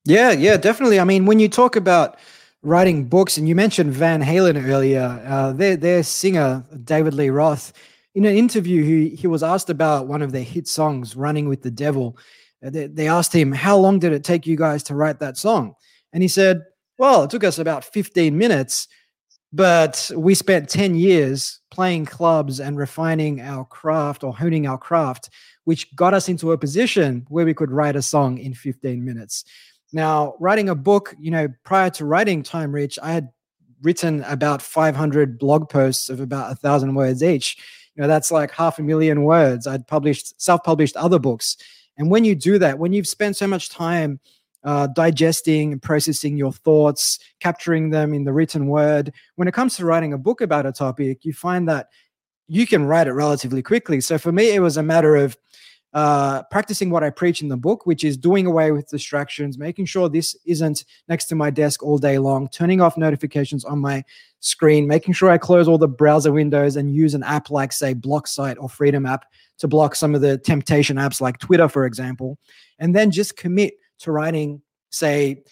Yeah, 0.04 0.32
yeah, 0.32 0.56
definitely. 0.56 0.98
I 0.98 1.04
mean, 1.04 1.26
when 1.26 1.38
you 1.38 1.48
talk 1.48 1.76
about 1.76 2.18
writing 2.62 3.04
books, 3.04 3.36
and 3.36 3.48
you 3.48 3.54
mentioned 3.54 3.92
Van 3.92 4.22
Halen 4.22 4.62
earlier, 4.68 5.22
uh, 5.26 5.52
their 5.52 5.76
their 5.76 6.02
singer 6.02 6.64
David 6.84 7.14
Lee 7.14 7.30
Roth, 7.30 7.72
in 8.14 8.24
an 8.24 8.34
interview, 8.34 8.82
he 8.82 9.14
he 9.16 9.26
was 9.26 9.42
asked 9.42 9.70
about 9.70 10.06
one 10.06 10.22
of 10.22 10.32
their 10.32 10.42
hit 10.42 10.66
songs, 10.68 11.16
"Running 11.16 11.48
with 11.48 11.62
the 11.62 11.70
Devil." 11.70 12.16
Uh, 12.64 12.70
they, 12.70 12.86
they 12.86 13.08
asked 13.08 13.34
him, 13.34 13.52
"How 13.52 13.76
long 13.76 13.98
did 13.98 14.12
it 14.12 14.24
take 14.24 14.46
you 14.46 14.56
guys 14.56 14.82
to 14.84 14.94
write 14.94 15.20
that 15.20 15.36
song?" 15.36 15.74
And 16.12 16.22
he 16.22 16.28
said, 16.28 16.62
"Well, 16.98 17.24
it 17.24 17.30
took 17.30 17.44
us 17.44 17.58
about 17.58 17.84
15 17.84 18.36
minutes." 18.36 18.88
But 19.52 20.10
we 20.16 20.34
spent 20.34 20.68
10 20.68 20.94
years 20.94 21.60
playing 21.72 22.06
clubs 22.06 22.60
and 22.60 22.76
refining 22.78 23.40
our 23.40 23.64
craft 23.64 24.22
or 24.22 24.32
honing 24.36 24.66
our 24.68 24.78
craft, 24.78 25.30
which 25.64 25.94
got 25.96 26.14
us 26.14 26.28
into 26.28 26.52
a 26.52 26.58
position 26.58 27.26
where 27.28 27.44
we 27.44 27.54
could 27.54 27.70
write 27.72 27.96
a 27.96 28.02
song 28.02 28.38
in 28.38 28.54
15 28.54 29.04
minutes. 29.04 29.44
Now, 29.92 30.34
writing 30.38 30.68
a 30.68 30.74
book, 30.74 31.14
you 31.18 31.30
know, 31.30 31.48
prior 31.64 31.90
to 31.90 32.04
writing 32.04 32.42
Time 32.42 32.72
Rich, 32.72 32.98
I 33.02 33.12
had 33.12 33.30
written 33.82 34.22
about 34.24 34.62
500 34.62 35.38
blog 35.38 35.68
posts 35.68 36.08
of 36.08 36.20
about 36.20 36.52
a 36.52 36.54
thousand 36.54 36.94
words 36.94 37.22
each. 37.22 37.56
You 37.94 38.02
know, 38.02 38.08
that's 38.08 38.30
like 38.30 38.50
half 38.52 38.78
a 38.78 38.82
million 38.82 39.24
words. 39.24 39.66
I'd 39.66 39.86
published, 39.86 40.40
self 40.40 40.62
published 40.62 40.96
other 40.96 41.18
books. 41.18 41.56
And 41.98 42.10
when 42.10 42.24
you 42.24 42.34
do 42.34 42.58
that, 42.58 42.78
when 42.78 42.92
you've 42.92 43.08
spent 43.08 43.36
so 43.36 43.46
much 43.46 43.68
time 43.68 44.20
uh, 44.62 44.86
digesting 44.88 45.72
and 45.72 45.82
processing 45.82 46.36
your 46.36 46.52
thoughts, 46.52 47.18
capturing 47.40 47.90
them 47.90 48.14
in 48.14 48.24
the 48.24 48.32
written 48.32 48.68
word, 48.68 49.12
when 49.36 49.48
it 49.48 49.54
comes 49.54 49.76
to 49.76 49.86
writing 49.86 50.12
a 50.12 50.18
book 50.18 50.40
about 50.40 50.66
a 50.66 50.72
topic, 50.72 51.24
you 51.24 51.32
find 51.32 51.68
that 51.68 51.88
you 52.46 52.66
can 52.66 52.84
write 52.84 53.06
it 53.06 53.12
relatively 53.12 53.62
quickly. 53.62 54.00
So 54.00 54.18
for 54.18 54.32
me, 54.32 54.54
it 54.54 54.60
was 54.60 54.76
a 54.76 54.82
matter 54.82 55.16
of 55.16 55.36
uh, 55.92 56.42
practicing 56.44 56.90
what 56.90 57.02
I 57.02 57.10
preach 57.10 57.42
in 57.42 57.48
the 57.48 57.56
book, 57.56 57.84
which 57.84 58.04
is 58.04 58.16
doing 58.16 58.46
away 58.46 58.70
with 58.70 58.88
distractions, 58.88 59.58
making 59.58 59.86
sure 59.86 60.08
this 60.08 60.36
isn't 60.46 60.84
next 61.08 61.24
to 61.26 61.34
my 61.34 61.50
desk 61.50 61.82
all 61.82 61.98
day 61.98 62.18
long, 62.18 62.48
turning 62.48 62.80
off 62.80 62.96
notifications 62.96 63.64
on 63.64 63.80
my 63.80 64.04
screen, 64.38 64.86
making 64.86 65.14
sure 65.14 65.30
I 65.30 65.38
close 65.38 65.66
all 65.66 65.78
the 65.78 65.88
browser 65.88 66.32
windows 66.32 66.76
and 66.76 66.94
use 66.94 67.14
an 67.14 67.24
app 67.24 67.50
like, 67.50 67.72
say, 67.72 67.94
BlockSite 67.94 68.56
or 68.60 68.68
Freedom 68.68 69.04
app 69.04 69.26
to 69.58 69.68
block 69.68 69.94
some 69.96 70.14
of 70.14 70.20
the 70.20 70.38
temptation 70.38 70.96
apps 70.96 71.20
like 71.20 71.38
Twitter, 71.38 71.68
for 71.68 71.84
example, 71.84 72.38
and 72.78 72.94
then 72.94 73.10
just 73.10 73.36
commit 73.36 73.74
to 73.98 74.12
writing, 74.12 74.62
say, 74.90 75.42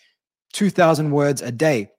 2,000 0.52 1.10
words 1.10 1.42
a 1.42 1.52
day. 1.52 1.90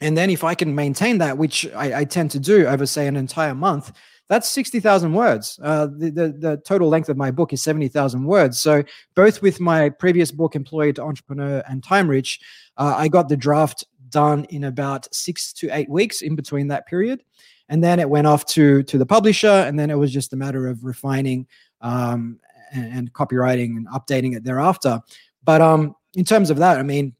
And 0.00 0.16
then 0.16 0.30
if 0.30 0.44
I 0.44 0.54
can 0.54 0.74
maintain 0.74 1.18
that, 1.18 1.38
which 1.38 1.66
I, 1.74 2.00
I 2.00 2.04
tend 2.04 2.30
to 2.32 2.38
do 2.38 2.66
over, 2.66 2.86
say, 2.86 3.06
an 3.06 3.16
entire 3.16 3.54
month, 3.54 3.92
that's 4.28 4.48
60,000 4.48 5.12
words. 5.12 5.58
Uh, 5.62 5.86
the, 5.86 6.10
the, 6.10 6.28
the, 6.38 6.56
total 6.64 6.88
length 6.88 7.08
of 7.08 7.16
my 7.16 7.30
book 7.30 7.52
is 7.52 7.62
70,000 7.62 8.24
words. 8.24 8.58
So, 8.58 8.82
both 9.14 9.42
with 9.42 9.60
my 9.60 9.90
previous 9.90 10.30
book, 10.30 10.56
Employee 10.56 10.94
to 10.94 11.02
Entrepreneur 11.02 11.62
and 11.68 11.84
Time 11.84 12.08
Rich, 12.08 12.40
uh, 12.78 12.94
I 12.96 13.08
got 13.08 13.28
the 13.28 13.36
draft 13.36 13.84
done 14.08 14.44
in 14.44 14.64
about 14.64 15.12
six 15.12 15.52
to 15.54 15.68
eight 15.72 15.90
weeks 15.90 16.22
in 16.22 16.36
between 16.36 16.68
that 16.68 16.86
period. 16.86 17.22
And 17.68 17.82
then 17.82 17.98
it 17.98 18.08
went 18.08 18.26
off 18.26 18.46
to, 18.46 18.82
to 18.84 18.98
the 18.98 19.06
publisher, 19.06 19.48
and 19.48 19.78
then 19.78 19.90
it 19.90 19.98
was 19.98 20.12
just 20.12 20.32
a 20.32 20.36
matter 20.36 20.68
of 20.68 20.84
refining 20.84 21.46
um, 21.80 22.38
and, 22.72 22.92
and 22.92 23.12
copywriting 23.12 23.76
and 23.76 23.88
updating 23.88 24.36
it 24.36 24.44
thereafter. 24.44 25.00
But 25.44 25.60
um, 25.60 25.94
in 26.14 26.24
terms 26.24 26.50
of 26.50 26.58
that, 26.58 26.78
I 26.78 26.82
mean, 26.82 27.14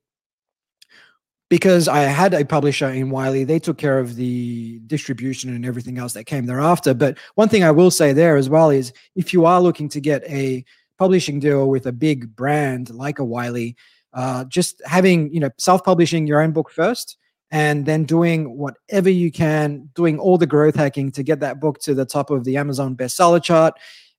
because 1.54 1.86
I 1.86 2.00
had 2.00 2.34
a 2.34 2.44
publisher 2.44 2.90
in 2.90 3.10
Wiley, 3.10 3.44
they 3.44 3.60
took 3.60 3.78
care 3.78 4.00
of 4.00 4.16
the 4.16 4.80
distribution 4.88 5.54
and 5.54 5.64
everything 5.64 5.98
else 5.98 6.12
that 6.14 6.24
came 6.24 6.46
thereafter. 6.46 6.94
But 6.94 7.16
one 7.36 7.48
thing 7.48 7.62
I 7.62 7.70
will 7.70 7.92
say 7.92 8.12
there 8.12 8.36
as 8.36 8.48
well 8.48 8.70
is 8.70 8.92
if 9.14 9.32
you 9.32 9.46
are 9.46 9.60
looking 9.60 9.88
to 9.90 10.00
get 10.00 10.24
a 10.24 10.64
publishing 10.98 11.38
deal 11.38 11.68
with 11.68 11.86
a 11.86 11.92
big 11.92 12.34
brand 12.34 12.90
like 12.90 13.20
a 13.20 13.24
Wiley, 13.24 13.76
uh, 14.14 14.46
just 14.46 14.82
having 14.84 15.32
you 15.32 15.38
know 15.38 15.50
self-publishing 15.56 16.26
your 16.26 16.40
own 16.40 16.50
book 16.50 16.72
first 16.72 17.18
and 17.52 17.86
then 17.86 18.02
doing 18.02 18.58
whatever 18.58 19.08
you 19.08 19.30
can, 19.30 19.88
doing 19.94 20.18
all 20.18 20.36
the 20.36 20.48
growth 20.48 20.74
hacking 20.74 21.12
to 21.12 21.22
get 21.22 21.38
that 21.38 21.60
book 21.60 21.78
to 21.82 21.94
the 21.94 22.04
top 22.04 22.30
of 22.30 22.42
the 22.42 22.56
Amazon 22.56 22.96
bestseller 22.96 23.40
chart 23.40 23.74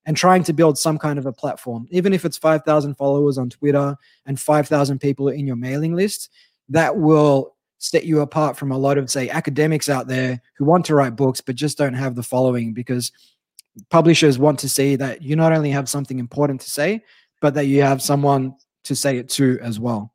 and 0.06 0.16
trying 0.16 0.44
to 0.44 0.54
build 0.54 0.78
some 0.78 0.98
kind 0.98 1.20
of 1.20 1.26
a 1.26 1.34
platform, 1.34 1.86
even 1.92 2.14
if 2.14 2.24
it's 2.24 2.38
5,000 2.38 2.96
followers 2.96 3.38
on 3.38 3.50
Twitter 3.50 3.98
and 4.26 4.40
5,000 4.40 5.00
people 5.00 5.28
in 5.28 5.46
your 5.46 5.58
mailing 5.58 5.96
list 5.96 6.30
that 6.70 6.98
will 6.98 7.56
set 7.78 8.06
you 8.06 8.22
apart 8.22 8.58
from 8.58 8.72
a 8.72 8.78
lot 8.78 8.98
of 8.98 9.10
say 9.10 9.30
academics 9.30 9.90
out 9.90 10.08
there 10.08 10.42
who 10.58 10.66
want 10.66 10.86
to 10.86 10.96
write 10.96 11.16
books 11.16 11.42
but 11.42 11.56
just 11.56 11.78
don't 11.78 11.94
have 11.94 12.16
the 12.16 12.24
following 12.24 12.74
because 12.74 13.12
publishers 13.90 14.40
want 14.40 14.58
to 14.58 14.70
see 14.70 14.96
that 14.96 15.22
you 15.22 15.36
not 15.36 15.52
only 15.52 15.70
have 15.70 15.90
something 15.90 16.18
important 16.18 16.62
to 16.62 16.70
say 16.70 17.04
but 17.42 17.54
that 17.54 17.66
you 17.66 17.82
have 17.82 18.02
someone 18.02 18.56
to 18.84 18.96
say 18.96 19.18
it 19.18 19.30
to 19.30 19.60
as 19.62 19.80
well. 19.80 20.14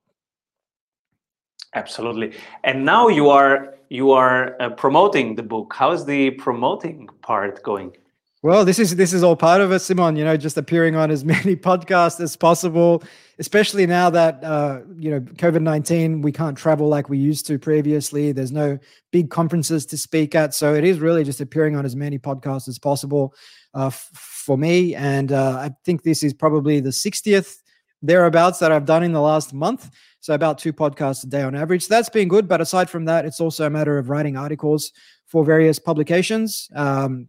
Absolutely. 1.74 2.34
And 2.64 2.84
now 2.84 3.08
you 3.08 3.28
are 3.28 3.74
you 3.88 4.12
are 4.12 4.60
uh, 4.60 4.70
promoting 4.70 5.34
the 5.34 5.42
book. 5.42 5.74
How's 5.76 6.06
the 6.06 6.30
promoting 6.32 7.08
part 7.22 7.62
going 7.62 7.96
well, 8.42 8.64
this 8.64 8.78
is 8.78 8.96
this 8.96 9.12
is 9.12 9.22
all 9.22 9.36
part 9.36 9.60
of 9.60 9.70
it, 9.70 9.80
Simon. 9.80 10.16
You 10.16 10.24
know, 10.24 10.36
just 10.36 10.56
appearing 10.56 10.96
on 10.96 11.10
as 11.10 11.24
many 11.36 11.56
podcasts 11.56 12.20
as 12.20 12.36
possible, 12.36 13.02
especially 13.38 13.86
now 13.86 14.08
that 14.10 14.42
uh, 14.42 14.80
you 14.96 15.10
know 15.10 15.20
COVID 15.20 15.60
nineteen, 15.60 16.22
we 16.22 16.32
can't 16.32 16.56
travel 16.56 16.88
like 16.88 17.10
we 17.10 17.18
used 17.18 17.46
to 17.48 17.58
previously. 17.58 18.32
There's 18.32 18.52
no 18.52 18.78
big 19.10 19.28
conferences 19.30 19.84
to 19.86 19.98
speak 19.98 20.34
at, 20.34 20.54
so 20.54 20.74
it 20.74 20.84
is 20.84 21.00
really 21.00 21.22
just 21.22 21.42
appearing 21.42 21.76
on 21.76 21.84
as 21.84 21.94
many 21.94 22.18
podcasts 22.18 22.66
as 22.66 22.78
possible 22.78 23.34
uh, 23.74 23.88
f- 23.88 24.08
for 24.14 24.56
me. 24.56 24.94
And 24.94 25.32
uh, 25.32 25.58
I 25.58 25.70
think 25.84 26.02
this 26.02 26.22
is 26.22 26.32
probably 26.32 26.80
the 26.80 26.92
sixtieth 26.92 27.62
thereabouts 28.00 28.58
that 28.60 28.72
I've 28.72 28.86
done 28.86 29.02
in 29.02 29.12
the 29.12 29.20
last 29.20 29.52
month. 29.52 29.90
So 30.20 30.32
about 30.32 30.56
two 30.56 30.72
podcasts 30.72 31.24
a 31.24 31.26
day 31.26 31.42
on 31.42 31.54
average. 31.54 31.88
That's 31.88 32.08
been 32.08 32.28
good. 32.28 32.48
But 32.48 32.62
aside 32.62 32.88
from 32.88 33.04
that, 33.04 33.26
it's 33.26 33.40
also 33.40 33.66
a 33.66 33.70
matter 33.70 33.98
of 33.98 34.08
writing 34.08 34.38
articles 34.38 34.92
for 35.26 35.44
various 35.44 35.78
publications. 35.78 36.70
Um, 36.74 37.28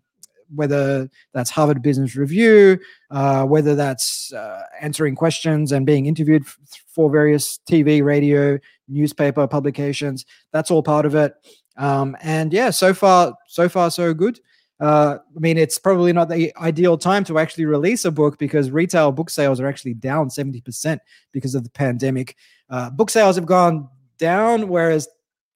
whether 0.53 1.09
that's 1.33 1.49
Harvard 1.49 1.81
Business 1.81 2.15
Review, 2.15 2.79
uh, 3.09 3.45
whether 3.45 3.75
that's 3.75 4.33
uh, 4.33 4.63
answering 4.79 5.15
questions 5.15 5.71
and 5.71 5.85
being 5.85 6.05
interviewed 6.05 6.43
f- 6.43 6.57
for 6.87 7.09
various 7.09 7.59
TV, 7.69 8.03
radio, 8.03 8.57
newspaper 8.87 9.47
publications. 9.47 10.25
That's 10.51 10.71
all 10.71 10.83
part 10.83 11.05
of 11.05 11.15
it. 11.15 11.33
Um, 11.77 12.15
and 12.21 12.53
yeah, 12.53 12.69
so 12.69 12.93
far, 12.93 13.35
so 13.47 13.69
far, 13.69 13.91
so 13.91 14.13
good. 14.13 14.39
Uh, 14.79 15.19
I 15.35 15.39
mean, 15.39 15.59
it's 15.59 15.77
probably 15.77 16.11
not 16.11 16.27
the 16.27 16.51
ideal 16.57 16.97
time 16.97 17.23
to 17.25 17.37
actually 17.37 17.65
release 17.65 18.03
a 18.03 18.11
book 18.11 18.39
because 18.39 18.71
retail 18.71 19.11
book 19.11 19.29
sales 19.29 19.59
are 19.59 19.67
actually 19.67 19.93
down 19.93 20.29
70% 20.29 20.97
because 21.31 21.53
of 21.53 21.63
the 21.63 21.69
pandemic. 21.69 22.35
Uh, 22.69 22.89
book 22.89 23.11
sales 23.11 23.35
have 23.35 23.45
gone 23.45 23.87
down, 24.17 24.67
whereas 24.69 25.07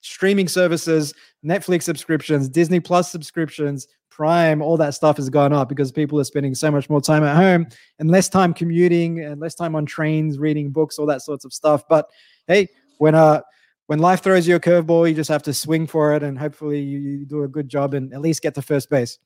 streaming 0.01 0.47
services, 0.47 1.13
Netflix 1.43 1.83
subscriptions, 1.83 2.47
Disney 2.47 2.79
Plus 2.79 3.11
subscriptions, 3.11 3.87
Prime, 4.15 4.61
all 4.61 4.77
that 4.77 4.93
stuff 4.93 5.17
has 5.17 5.29
gone 5.29 5.51
up 5.51 5.67
because 5.67 5.91
people 5.91 6.17
are 6.21 6.23
spending 6.23 6.55
so 6.55 6.71
much 6.71 6.89
more 6.89 7.01
time 7.01 7.21
at 7.25 7.35
home 7.35 7.67
and 7.99 8.09
less 8.09 8.29
time 8.29 8.53
commuting 8.53 9.19
and 9.19 9.41
less 9.41 9.55
time 9.55 9.75
on 9.75 9.85
trains, 9.85 10.39
reading 10.39 10.71
books, 10.71 10.97
all 10.97 11.05
that 11.05 11.21
sorts 11.21 11.43
of 11.43 11.51
stuff. 11.51 11.85
But 11.89 12.07
hey, 12.47 12.69
when 12.97 13.13
uh 13.13 13.41
when 13.87 13.99
life 13.99 14.23
throws 14.23 14.47
you 14.47 14.55
a 14.55 14.59
curveball, 14.59 15.09
you 15.09 15.13
just 15.13 15.29
have 15.29 15.43
to 15.43 15.53
swing 15.53 15.85
for 15.85 16.15
it 16.15 16.23
and 16.23 16.39
hopefully 16.39 16.79
you, 16.79 16.97
you 16.97 17.25
do 17.25 17.43
a 17.43 17.47
good 17.49 17.67
job 17.67 17.93
and 17.93 18.13
at 18.13 18.21
least 18.21 18.41
get 18.41 18.55
to 18.55 18.61
first 18.61 18.89
base. 18.89 19.19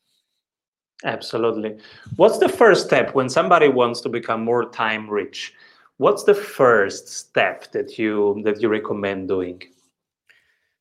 Absolutely. 1.03 1.77
What's 2.15 2.39
the 2.39 2.49
first 2.49 2.87
step 2.87 3.13
when 3.13 3.29
somebody 3.29 3.67
wants 3.67 4.01
to 4.01 4.09
become 4.09 4.43
more 4.43 4.71
time 4.71 5.07
rich? 5.07 5.53
What's 5.97 6.23
the 6.23 6.33
first 6.33 7.09
step 7.09 7.71
that 7.73 7.99
you 7.99 8.41
that 8.43 8.59
you 8.59 8.69
recommend 8.69 9.27
doing? 9.27 9.61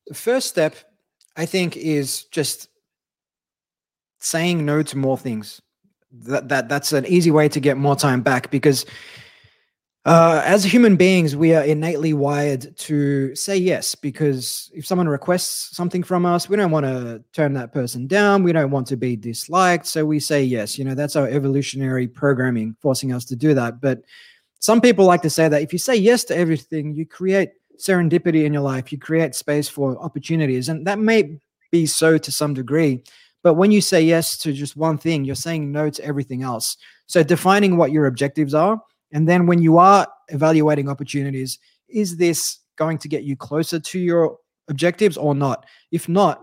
The 0.07 0.15
first 0.15 0.47
step, 0.47 0.75
I 1.37 1.45
think, 1.45 1.77
is 1.77 2.23
just 2.23 2.68
saying 4.19 4.65
no 4.65 4.83
to 4.83 4.97
more 4.97 5.17
things. 5.17 5.61
That 6.11 6.49
that 6.49 6.69
that's 6.69 6.91
an 6.93 7.05
easy 7.05 7.31
way 7.31 7.49
to 7.49 7.59
get 7.59 7.77
more 7.77 7.95
time 7.95 8.21
back 8.21 8.49
because 8.49 8.85
uh, 10.05 10.41
as 10.45 10.63
human 10.63 10.95
beings, 10.95 11.35
we 11.35 11.53
are 11.53 11.63
innately 11.63 12.13
wired 12.13 12.75
to 12.77 13.35
say 13.35 13.55
yes 13.57 13.95
because 13.95 14.71
if 14.73 14.85
someone 14.85 15.07
requests 15.09 15.75
something 15.75 16.03
from 16.03 16.25
us, 16.25 16.47
we 16.47 16.55
don't 16.55 16.71
want 16.71 16.85
to 16.85 17.23
turn 17.33 17.53
that 17.53 17.73
person 17.73 18.07
down. 18.07 18.41
We 18.41 18.53
don't 18.53 18.71
want 18.71 18.87
to 18.87 18.97
be 18.97 19.15
disliked. 19.15 19.85
So 19.85 20.05
we 20.05 20.19
say 20.19 20.41
yes. 20.43 20.79
You 20.79 20.85
know, 20.85 20.95
that's 20.95 21.17
our 21.17 21.27
evolutionary 21.27 22.07
programming 22.07 22.75
forcing 22.81 23.11
us 23.11 23.25
to 23.25 23.35
do 23.35 23.53
that. 23.53 23.81
But 23.81 24.01
some 24.59 24.79
people 24.79 25.05
like 25.05 25.21
to 25.23 25.29
say 25.29 25.47
that 25.49 25.61
if 25.61 25.73
you 25.73 25.79
say 25.79 25.95
yes 25.95 26.23
to 26.25 26.35
everything, 26.35 26.95
you 26.95 27.05
create 27.05 27.51
serendipity 27.77 28.45
in 28.45 28.53
your 28.53 28.63
life, 28.63 28.91
you 28.91 28.97
create 28.97 29.35
space 29.35 29.67
for 29.67 30.01
opportunities. 30.01 30.69
And 30.69 30.87
that 30.87 30.97
may 30.97 31.39
be 31.71 31.85
so 31.85 32.17
to 32.17 32.31
some 32.31 32.53
degree. 32.53 33.03
But 33.43 33.53
when 33.53 33.71
you 33.71 33.81
say 33.81 34.01
yes 34.01 34.37
to 34.39 34.53
just 34.53 34.75
one 34.75 34.97
thing, 34.97 35.23
you're 35.23 35.35
saying 35.35 35.71
no 35.71 35.89
to 35.89 36.03
everything 36.03 36.43
else. 36.43 36.77
So 37.07 37.23
defining 37.23 37.77
what 37.77 37.91
your 37.91 38.05
objectives 38.05 38.53
are. 38.53 38.81
And 39.11 39.27
then 39.27 39.47
when 39.47 39.61
you 39.61 39.77
are 39.77 40.07
evaluating 40.27 40.89
opportunities, 40.89 41.57
is 41.87 42.17
this 42.17 42.59
going 42.75 42.97
to 42.99 43.07
get 43.07 43.23
you 43.23 43.35
closer 43.35 43.79
to 43.79 43.99
your 43.99 44.37
objectives 44.67 45.17
or 45.17 45.33
not? 45.33 45.65
If 45.91 46.07
not, 46.07 46.41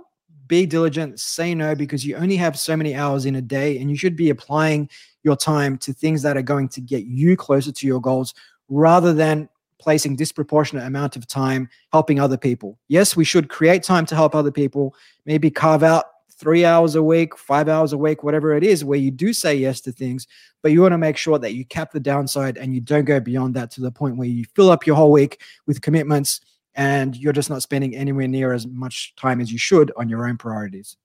be 0.48 0.66
diligent, 0.66 1.20
say 1.20 1.54
no, 1.54 1.74
because 1.74 2.04
you 2.04 2.16
only 2.16 2.36
have 2.36 2.58
so 2.58 2.76
many 2.76 2.94
hours 2.94 3.26
in 3.26 3.36
a 3.36 3.42
day 3.42 3.78
and 3.78 3.90
you 3.90 3.96
should 3.96 4.16
be 4.16 4.30
applying 4.30 4.88
your 5.22 5.36
time 5.36 5.76
to 5.78 5.92
things 5.92 6.22
that 6.22 6.36
are 6.36 6.42
going 6.42 6.68
to 6.68 6.80
get 6.80 7.04
you 7.04 7.36
closer 7.36 7.72
to 7.72 7.86
your 7.86 8.00
goals 8.00 8.32
rather 8.68 9.12
than 9.12 9.48
placing 9.78 10.16
disproportionate 10.16 10.86
amount 10.86 11.16
of 11.16 11.26
time 11.26 11.68
helping 11.92 12.18
other 12.18 12.36
people. 12.36 12.78
Yes, 12.88 13.16
we 13.16 13.24
should 13.24 13.48
create 13.48 13.82
time 13.82 14.06
to 14.06 14.14
help 14.14 14.34
other 14.34 14.50
people, 14.50 14.94
maybe 15.26 15.50
carve 15.50 15.82
out 15.82 16.04
three 16.38 16.64
hours 16.64 16.94
a 16.94 17.02
week, 17.02 17.36
five 17.36 17.68
hours 17.68 17.92
a 17.92 17.98
week, 17.98 18.22
whatever 18.22 18.54
it 18.54 18.62
is, 18.62 18.84
where 18.84 18.98
you 18.98 19.10
do 19.10 19.32
say 19.32 19.54
yes 19.54 19.80
to 19.82 19.92
things, 19.92 20.26
but 20.62 20.72
you 20.72 20.82
want 20.82 20.92
to 20.92 20.98
make 20.98 21.16
sure 21.16 21.38
that 21.38 21.54
you 21.54 21.64
cap 21.64 21.92
the 21.92 22.00
downside 22.00 22.58
and 22.58 22.74
you 22.74 22.80
don't 22.80 23.04
go 23.04 23.20
beyond 23.20 23.54
that 23.54 23.70
to 23.72 23.80
the 23.80 23.90
point 23.90 24.16
where 24.16 24.28
you 24.28 24.44
fill 24.54 24.70
up 24.70 24.86
your 24.86 24.96
whole 24.96 25.12
week 25.12 25.40
with 25.66 25.80
commitments 25.80 26.40
and 26.74 27.16
you're 27.16 27.32
just 27.32 27.50
not 27.50 27.62
spending 27.62 27.96
anywhere 27.96 28.28
near 28.28 28.52
as 28.52 28.66
much 28.66 29.14
time 29.16 29.40
as 29.40 29.50
you 29.50 29.58
should 29.58 29.90
on 29.96 30.08
your 30.08 30.28
own 30.28 30.36
priorities. 30.36 30.96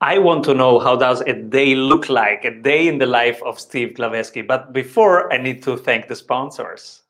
I 0.00 0.18
want 0.18 0.44
to 0.44 0.54
know 0.54 0.78
how 0.78 0.96
does 0.96 1.22
a 1.22 1.32
day 1.32 1.74
look 1.74 2.08
like, 2.08 2.44
a 2.44 2.50
day 2.50 2.86
in 2.86 2.98
the 2.98 3.06
life 3.06 3.42
of 3.44 3.58
Steve 3.58 3.94
Glaveski. 3.96 4.46
But 4.46 4.72
before, 4.72 5.32
I 5.32 5.38
need 5.38 5.62
to 5.62 5.76
thank 5.76 6.08
the 6.08 6.16
sponsors. 6.16 7.02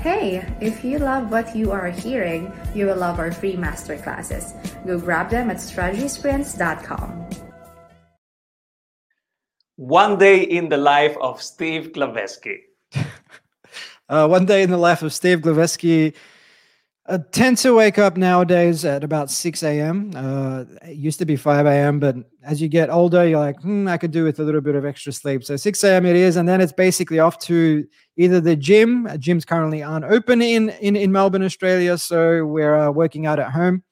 Hey, 0.00 0.40
if 0.62 0.82
you 0.82 0.98
love 0.98 1.30
what 1.30 1.54
you 1.54 1.72
are 1.72 1.90
hearing, 1.90 2.50
you 2.74 2.86
will 2.86 2.96
love 2.96 3.18
our 3.18 3.30
free 3.30 3.54
masterclasses. 3.54 4.56
Go 4.86 4.98
grab 4.98 5.28
them 5.28 5.50
at 5.50 5.58
strategysprints.com. 5.58 7.28
One 9.76 10.16
day 10.16 10.40
in 10.40 10.70
the 10.70 10.78
life 10.78 11.18
of 11.20 11.42
Steve 11.42 11.92
Glaveski. 11.92 12.60
uh, 14.08 14.26
one 14.26 14.46
day 14.46 14.62
in 14.62 14.70
the 14.70 14.78
life 14.78 15.02
of 15.02 15.12
Steve 15.12 15.40
Glaveski. 15.40 16.14
I 17.10 17.18
tend 17.32 17.58
to 17.58 17.74
wake 17.74 17.98
up 17.98 18.16
nowadays 18.16 18.84
at 18.84 19.02
about 19.02 19.30
6 19.30 19.62
a.m. 19.64 20.12
Uh, 20.14 20.64
it 20.82 20.96
used 20.96 21.18
to 21.18 21.24
be 21.24 21.34
5 21.34 21.66
a.m., 21.66 21.98
but 21.98 22.14
as 22.44 22.62
you 22.62 22.68
get 22.68 22.88
older, 22.88 23.26
you're 23.26 23.40
like, 23.40 23.60
hmm, 23.60 23.88
I 23.88 23.98
could 23.98 24.12
do 24.12 24.22
with 24.22 24.38
a 24.38 24.44
little 24.44 24.60
bit 24.60 24.76
of 24.76 24.84
extra 24.84 25.12
sleep. 25.12 25.42
So 25.42 25.56
6 25.56 25.82
a.m. 25.82 26.06
it 26.06 26.14
is. 26.14 26.36
And 26.36 26.48
then 26.48 26.60
it's 26.60 26.72
basically 26.72 27.18
off 27.18 27.36
to 27.40 27.84
either 28.16 28.40
the 28.40 28.54
gym. 28.54 29.06
Uh, 29.06 29.14
gyms 29.14 29.44
currently 29.44 29.82
aren't 29.82 30.04
open 30.04 30.40
in, 30.40 30.68
in, 30.80 30.94
in 30.94 31.10
Melbourne, 31.10 31.42
Australia. 31.42 31.98
So 31.98 32.46
we're 32.46 32.76
uh, 32.76 32.90
working 32.92 33.26
out 33.26 33.40
at 33.40 33.50
home. 33.50 33.82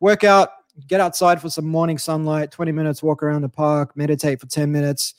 Workout, 0.00 0.50
get 0.88 1.00
outside 1.00 1.40
for 1.40 1.50
some 1.50 1.66
morning 1.66 1.98
sunlight, 1.98 2.50
20 2.50 2.72
minutes, 2.72 3.00
walk 3.00 3.22
around 3.22 3.42
the 3.42 3.48
park, 3.48 3.96
meditate 3.96 4.40
for 4.40 4.46
10 4.46 4.72
minutes 4.72 5.14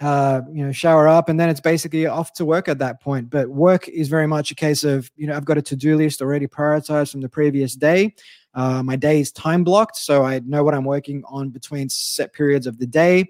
uh, 0.00 0.40
you 0.52 0.64
know, 0.64 0.72
shower 0.72 1.06
up, 1.06 1.28
and 1.28 1.38
then 1.38 1.48
it's 1.48 1.60
basically 1.60 2.06
off 2.06 2.32
to 2.34 2.44
work 2.44 2.68
at 2.68 2.78
that 2.78 3.00
point. 3.00 3.30
But 3.30 3.48
work 3.48 3.88
is 3.88 4.08
very 4.08 4.26
much 4.26 4.50
a 4.50 4.54
case 4.54 4.84
of, 4.84 5.10
you 5.16 5.26
know, 5.26 5.36
I've 5.36 5.44
got 5.44 5.58
a 5.58 5.62
to 5.62 5.76
do 5.76 5.96
list 5.96 6.20
already 6.20 6.46
prioritized 6.46 7.12
from 7.12 7.20
the 7.20 7.28
previous 7.28 7.74
day. 7.74 8.14
Uh, 8.54 8.82
my 8.82 8.96
day 8.96 9.20
is 9.20 9.32
time 9.32 9.64
blocked, 9.64 9.96
so 9.96 10.24
I 10.24 10.40
know 10.40 10.64
what 10.64 10.74
I'm 10.74 10.84
working 10.84 11.22
on 11.26 11.50
between 11.50 11.88
set 11.88 12.32
periods 12.32 12.66
of 12.66 12.78
the 12.78 12.86
day. 12.86 13.24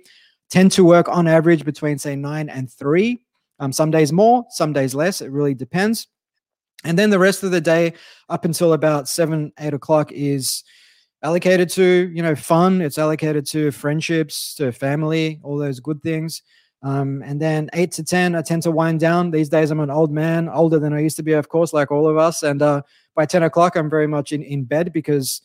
Tend 0.51 0.71
to 0.73 0.85
work 0.85 1.09
on 1.09 1.27
average 1.27 1.65
between, 1.65 1.99
say, 1.99 2.17
nine 2.17 2.49
and 2.49 2.71
three. 2.71 3.25
Um, 3.59 3.73
some 3.73 3.91
days 3.91 4.13
more, 4.13 4.45
some 4.51 4.73
days 4.73 4.95
less. 4.95 5.21
It 5.21 5.31
really 5.31 5.55
depends. 5.55 6.09
And 6.85 6.99
then 6.99 7.11
the 7.11 7.19
rest 7.19 7.43
of 7.43 7.51
the 7.51 7.61
day, 7.61 7.95
up 8.29 8.45
until 8.45 8.75
about 8.75 9.09
seven, 9.09 9.53
eight 9.59 9.73
o'clock, 9.73 10.13
is 10.13 10.65
allocated 11.25 11.71
to 11.71 12.11
you 12.15 12.23
know 12.23 12.37
fun 12.37 12.83
it's 12.83 12.99
allocated 12.99 13.47
to 13.47 13.71
friendships 13.71 14.55
to 14.55 14.71
family 14.71 15.41
all 15.43 15.59
those 15.59 15.81
good 15.81 16.01
things. 16.03 16.43
Um, 16.83 17.23
and 17.25 17.41
then 17.41 17.71
8 17.73 17.93
to 17.93 18.05
10 18.05 18.35
i 18.35 18.43
tend 18.43 18.63
to 18.65 18.71
wind 18.71 19.01
down. 19.01 19.31
These 19.31 19.49
days 19.49 19.71
i'm 19.71 19.81
an 19.81 19.91
old 19.91 20.13
man 20.13 20.49
older 20.51 20.79
than 20.79 20.93
i 20.93 21.01
used 21.01 21.17
to 21.17 21.23
be 21.23 21.33
of 21.33 21.49
course 21.49 21.73
like 21.73 21.91
all 21.91 22.07
of 22.07 22.19
us. 22.19 22.43
And 22.43 22.61
uh, 22.61 22.83
by 23.15 23.25
10 23.25 23.43
o'clock 23.43 23.75
i'm 23.75 23.89
very 23.89 24.07
much 24.07 24.33
in, 24.33 24.43
in 24.43 24.65
bed 24.65 24.93
because 24.93 25.41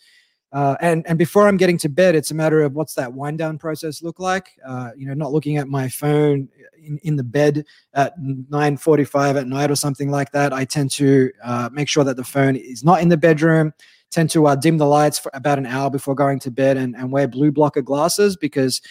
uh, 0.51 0.75
and 0.81 1.07
and 1.07 1.17
before 1.17 1.47
i'm 1.47 1.57
getting 1.57 1.77
to 1.77 1.87
bed 1.87 2.15
it's 2.15 2.31
a 2.31 2.35
matter 2.35 2.61
of 2.61 2.73
what's 2.73 2.95
that 2.95 3.13
wind 3.13 3.37
down 3.37 3.57
process 3.57 4.03
look 4.03 4.19
like. 4.19 4.49
Uh, 4.67 4.89
you 4.97 5.07
know 5.07 5.13
not 5.13 5.31
looking 5.31 5.55
at 5.55 5.69
my 5.69 5.87
phone 5.87 6.49
in, 6.83 6.97
in 7.03 7.15
the 7.15 7.23
bed 7.23 7.63
at 7.93 8.19
9.45 8.19 9.39
at 9.39 9.47
night 9.47 9.71
or 9.71 9.75
something 9.75 10.11
like 10.11 10.31
that. 10.31 10.51
I 10.51 10.65
tend 10.65 10.91
to 10.91 11.31
uh, 11.41 11.69
make 11.71 11.87
sure 11.87 12.03
that 12.03 12.17
the 12.17 12.23
phone 12.23 12.57
is 12.57 12.83
not 12.83 13.01
in 13.01 13.07
the 13.07 13.17
bedroom 13.17 13.73
tend 14.11 14.29
to 14.31 14.47
uh, 14.47 14.55
dim 14.55 14.77
the 14.77 14.85
lights 14.85 15.19
for 15.19 15.31
about 15.33 15.57
an 15.57 15.65
hour 15.65 15.89
before 15.89 16.15
going 16.15 16.39
to 16.39 16.51
bed 16.51 16.77
and, 16.77 16.95
and 16.95 17.11
wear 17.11 17.27
blue 17.27 17.51
blocker 17.51 17.81
glasses 17.81 18.35
because 18.35 18.81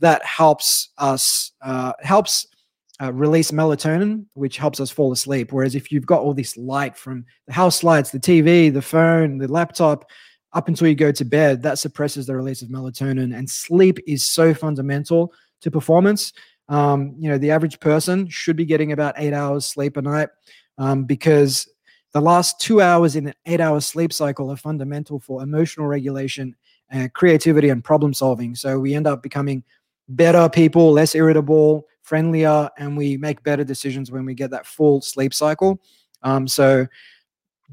that 0.00 0.24
helps 0.24 0.90
us 0.98 1.52
uh, 1.62 1.92
helps 2.00 2.46
uh, 3.02 3.12
release 3.12 3.50
melatonin, 3.50 4.24
which 4.34 4.56
helps 4.56 4.80
us 4.80 4.90
fall 4.90 5.12
asleep. 5.12 5.52
Whereas 5.52 5.74
if 5.74 5.90
you've 5.90 6.06
got 6.06 6.20
all 6.20 6.34
this 6.34 6.56
light 6.56 6.96
from 6.96 7.24
the 7.46 7.52
house 7.52 7.82
lights, 7.82 8.10
the 8.10 8.20
TV, 8.20 8.72
the 8.72 8.82
phone, 8.82 9.38
the 9.38 9.48
laptop, 9.48 10.04
up 10.52 10.68
until 10.68 10.86
you 10.86 10.94
go 10.94 11.10
to 11.10 11.24
bed, 11.24 11.62
that 11.62 11.78
suppresses 11.80 12.26
the 12.26 12.36
release 12.36 12.62
of 12.62 12.68
melatonin. 12.68 13.36
And 13.36 13.50
sleep 13.50 13.98
is 14.06 14.28
so 14.28 14.54
fundamental 14.54 15.32
to 15.62 15.70
performance. 15.70 16.32
Um, 16.68 17.14
you 17.18 17.28
know, 17.28 17.38
the 17.38 17.50
average 17.50 17.80
person 17.80 18.28
should 18.28 18.56
be 18.56 18.64
getting 18.64 18.92
about 18.92 19.16
eight 19.18 19.32
hours 19.32 19.66
sleep 19.66 19.96
a 19.96 20.02
night 20.02 20.28
um, 20.78 21.04
because 21.04 21.68
the 22.14 22.20
last 22.20 22.60
two 22.60 22.80
hours 22.80 23.16
in 23.16 23.26
an 23.26 23.34
eight 23.44 23.60
hour 23.60 23.80
sleep 23.80 24.12
cycle 24.12 24.50
are 24.50 24.56
fundamental 24.56 25.18
for 25.18 25.42
emotional 25.42 25.88
regulation, 25.88 26.56
and 26.90 27.12
creativity, 27.12 27.68
and 27.68 27.82
problem 27.82 28.14
solving. 28.14 28.54
So 28.54 28.78
we 28.78 28.94
end 28.94 29.06
up 29.06 29.22
becoming 29.22 29.64
better 30.08 30.48
people, 30.48 30.92
less 30.92 31.14
irritable, 31.14 31.86
friendlier, 32.02 32.70
and 32.78 32.96
we 32.96 33.16
make 33.16 33.42
better 33.42 33.64
decisions 33.64 34.12
when 34.12 34.24
we 34.24 34.34
get 34.34 34.50
that 34.52 34.64
full 34.64 35.00
sleep 35.00 35.34
cycle. 35.34 35.80
Um, 36.22 36.46
so 36.46 36.86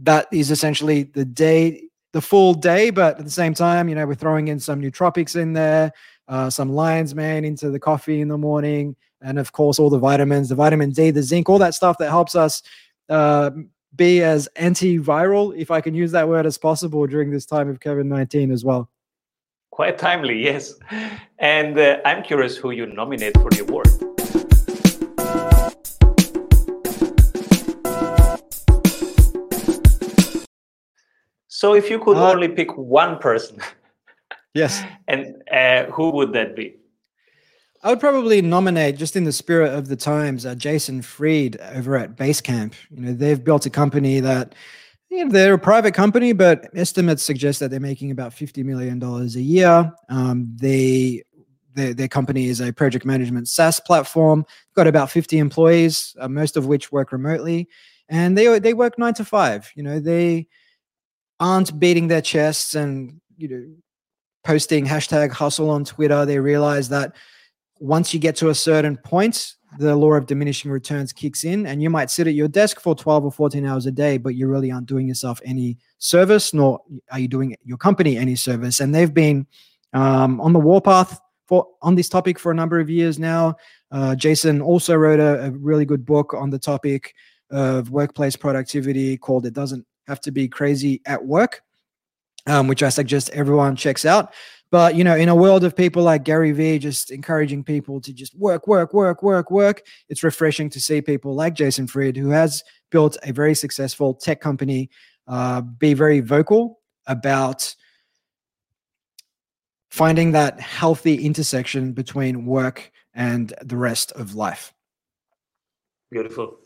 that 0.02 0.28
is 0.32 0.50
essentially 0.50 1.04
the 1.04 1.26
day, 1.26 1.84
the 2.14 2.22
full 2.22 2.56
day, 2.56 2.90
but 2.90 3.20
at 3.20 3.26
the 3.26 3.32
same 3.32 3.54
time, 3.54 3.90
you 3.90 3.96
know, 3.96 4.08
we're 4.08 4.16
throwing 4.16 4.48
in 4.48 4.60
some 4.60 4.82
nootropics 4.82 5.36
in 5.36 5.54
there, 5.54 5.92
uh, 6.28 6.50
some 6.50 6.72
lion's 6.72 7.14
mane 7.14 7.46
into 7.46 7.70
the 7.70 7.80
coffee 7.80 8.22
in 8.22 8.28
the 8.28 8.38
morning, 8.38 8.96
and 9.22 9.38
of 9.38 9.52
course, 9.52 9.78
all 9.78 9.90
the 9.90 10.00
vitamins, 10.00 10.50
the 10.50 10.56
vitamin 10.56 10.90
D, 10.90 11.12
the 11.12 11.22
zinc, 11.22 11.48
all 11.48 11.60
that 11.60 11.76
stuff 11.76 11.98
that 12.00 12.10
helps 12.10 12.36
us 12.36 12.64
uh, 13.10 13.52
be 13.96 14.24
as 14.24 14.48
antiviral, 14.56 15.56
if 15.56 15.72
I 15.72 15.82
can 15.82 15.94
use 15.94 16.12
that 16.12 16.28
word, 16.28 16.46
as 16.46 16.58
possible 16.58 17.06
during 17.08 17.32
this 17.32 17.46
time 17.46 17.70
of 17.70 17.80
COVID 17.80 18.06
19 18.06 18.52
as 18.52 18.64
well. 18.64 18.90
Quite 19.72 19.98
timely, 19.98 20.44
yes. 20.44 20.76
And 21.40 21.78
uh, 21.78 21.98
I'm 22.06 22.24
curious 22.24 22.58
who 22.58 22.72
you 22.72 22.86
nominate 22.86 23.34
for 23.38 23.50
the 23.50 23.62
award. 23.62 23.88
So, 31.48 31.76
if 31.76 31.92
you 31.92 32.00
could 32.00 32.18
uh, 32.18 32.32
only 32.32 32.48
pick 32.48 32.76
one 32.76 33.20
person, 33.20 33.60
yes, 34.56 34.82
and 35.08 35.36
uh, 35.52 35.86
who 35.92 36.10
would 36.10 36.34
that 36.34 36.56
be? 36.56 36.81
I 37.84 37.90
would 37.90 38.00
probably 38.00 38.42
nominate, 38.42 38.98
just 38.98 39.16
in 39.16 39.24
the 39.24 39.32
spirit 39.32 39.74
of 39.74 39.88
the 39.88 39.96
times, 39.96 40.46
uh, 40.46 40.54
Jason 40.54 41.02
Fried 41.02 41.58
over 41.74 41.98
at 41.98 42.16
Basecamp. 42.16 42.74
You 42.92 43.02
know, 43.02 43.14
they've 43.14 43.44
built 43.44 43.66
a 43.66 43.72
company 43.72 44.20
that, 44.20 44.54
you 45.10 45.26
know, 45.26 45.32
they're 45.32 45.56
a 45.56 45.60
private 45.60 45.96
company, 45.96 46.32
but 46.32 46.70
estimates 46.76 47.24
suggest 47.24 47.60
that 47.60 47.72
they're 47.72 47.80
making 47.80 48.12
about 48.12 48.34
fifty 48.34 48.62
million 48.64 49.00
dollars 49.00 49.36
a 49.36 49.42
year. 49.42 49.92
Um, 50.10 50.56
they 50.56 51.24
their, 51.74 51.94
their 51.94 52.08
company 52.08 52.48
is 52.48 52.62
a 52.62 52.72
project 52.72 53.06
management 53.06 53.48
SaaS 53.48 53.80
platform. 53.80 54.46
Got 54.76 54.88
about 54.88 55.10
50 55.10 55.38
employees, 55.38 56.16
uh, 56.20 56.28
most 56.28 56.58
of 56.58 56.68
which 56.68 56.92
work 56.92 57.12
remotely, 57.12 57.68
and 58.10 58.38
they 58.38 58.60
they 58.60 58.74
work 58.74 59.00
nine 59.00 59.16
to 59.16 59.26
five. 59.26 59.72
You 59.76 59.84
know, 59.84 60.00
they 60.00 60.48
aren't 61.40 61.80
beating 61.80 62.08
their 62.08 62.22
chests 62.22 62.76
and 62.76 63.20
you 63.38 63.48
know 63.48 63.66
posting 64.44 64.86
hashtag 64.86 65.32
hustle 65.32 65.72
on 65.72 65.84
Twitter. 65.84 66.26
They 66.26 66.40
realize 66.40 66.90
that 66.90 67.16
once 67.82 68.14
you 68.14 68.20
get 68.20 68.36
to 68.36 68.50
a 68.50 68.56
certain 68.56 68.96
point, 68.96 69.56
the 69.80 69.96
law 69.96 70.14
of 70.14 70.28
diminishing 70.28 70.70
returns 70.70 71.12
kicks 71.12 71.44
in, 71.44 71.66
and 71.66 71.82
you 71.82 71.90
might 71.90 72.12
sit 72.12 72.28
at 72.28 72.36
your 72.36 72.48
desk 72.48 72.80
for 72.80 72.94
12 72.94 73.26
or 73.26 73.32
14 73.32 73.66
hours 73.66 73.88
a 73.88 73.92
day, 73.92 74.20
but 74.20 74.36
you 74.36 74.48
really 74.48 74.72
aren't 74.72 74.86
doing 74.86 75.08
yourself 75.08 75.42
any 75.44 75.78
service, 75.98 76.54
nor 76.54 76.80
are 77.12 77.20
you 77.20 77.28
doing 77.28 77.56
your 77.64 77.78
company 77.78 78.18
any 78.18 78.36
service. 78.36 78.82
And 78.82 78.94
they've 78.94 79.14
been 79.14 79.48
um, 79.94 80.40
on 80.42 80.54
the 80.54 80.60
warpath 80.60 81.20
for 81.48 81.68
on 81.82 81.96
this 81.96 82.08
topic 82.08 82.38
for 82.38 82.52
a 82.52 82.56
number 82.56 82.80
of 82.80 82.88
years 82.88 83.18
now. 83.18 83.56
Uh, 83.92 84.16
Jason 84.16 84.62
also 84.62 84.94
wrote 84.94 85.20
a, 85.20 85.46
a 85.46 85.52
really 85.52 85.86
good 85.86 86.06
book 86.06 86.36
on 86.36 86.52
the 86.52 86.60
topic 86.60 87.16
of 87.50 87.90
workplace 87.90 88.36
productivity 88.36 89.18
called 89.18 89.48
"It 89.48 89.54
Doesn't 89.56 89.88
Have 90.08 90.22
to 90.22 90.32
Be 90.32 90.48
Crazy 90.48 91.02
at 91.08 91.26
Work." 91.26 91.64
Um, 92.48 92.68
which 92.68 92.82
I 92.82 92.90
suggest 92.90 93.30
everyone 93.32 93.76
checks 93.76 94.04
out. 94.04 94.34
But 94.72 94.96
you 94.96 95.04
know, 95.04 95.16
in 95.16 95.28
a 95.28 95.36
world 95.36 95.66
of 95.66 95.76
people 95.76 96.02
like 96.02 96.24
Gary 96.24 96.54
Vee 96.54 96.80
just 96.80 97.12
encouraging 97.12 97.64
people 97.64 98.00
to 98.02 98.14
just 98.14 98.34
work, 98.38 98.68
work, 98.68 98.94
work, 98.94 99.22
work, 99.22 99.52
work, 99.52 99.84
it's 100.08 100.24
refreshing 100.24 100.70
to 100.70 100.80
see 100.80 101.02
people 101.02 101.36
like 101.36 101.54
Jason 101.54 101.88
Fried, 101.88 102.16
who 102.16 102.30
has 102.30 102.64
built 102.90 103.18
a 103.24 103.34
very 103.34 103.54
successful 103.54 104.14
tech 104.14 104.40
company, 104.40 104.90
uh, 105.28 105.60
be 105.62 105.94
very 105.94 106.22
vocal 106.22 106.80
about 107.06 107.76
finding 109.90 110.32
that 110.32 110.60
healthy 110.60 111.26
intersection 111.26 111.92
between 111.92 112.46
work 112.46 112.92
and 113.14 113.54
the 113.62 113.76
rest 113.76 114.14
of 114.14 114.36
life. 114.36 114.74
Beautiful. 116.10 116.58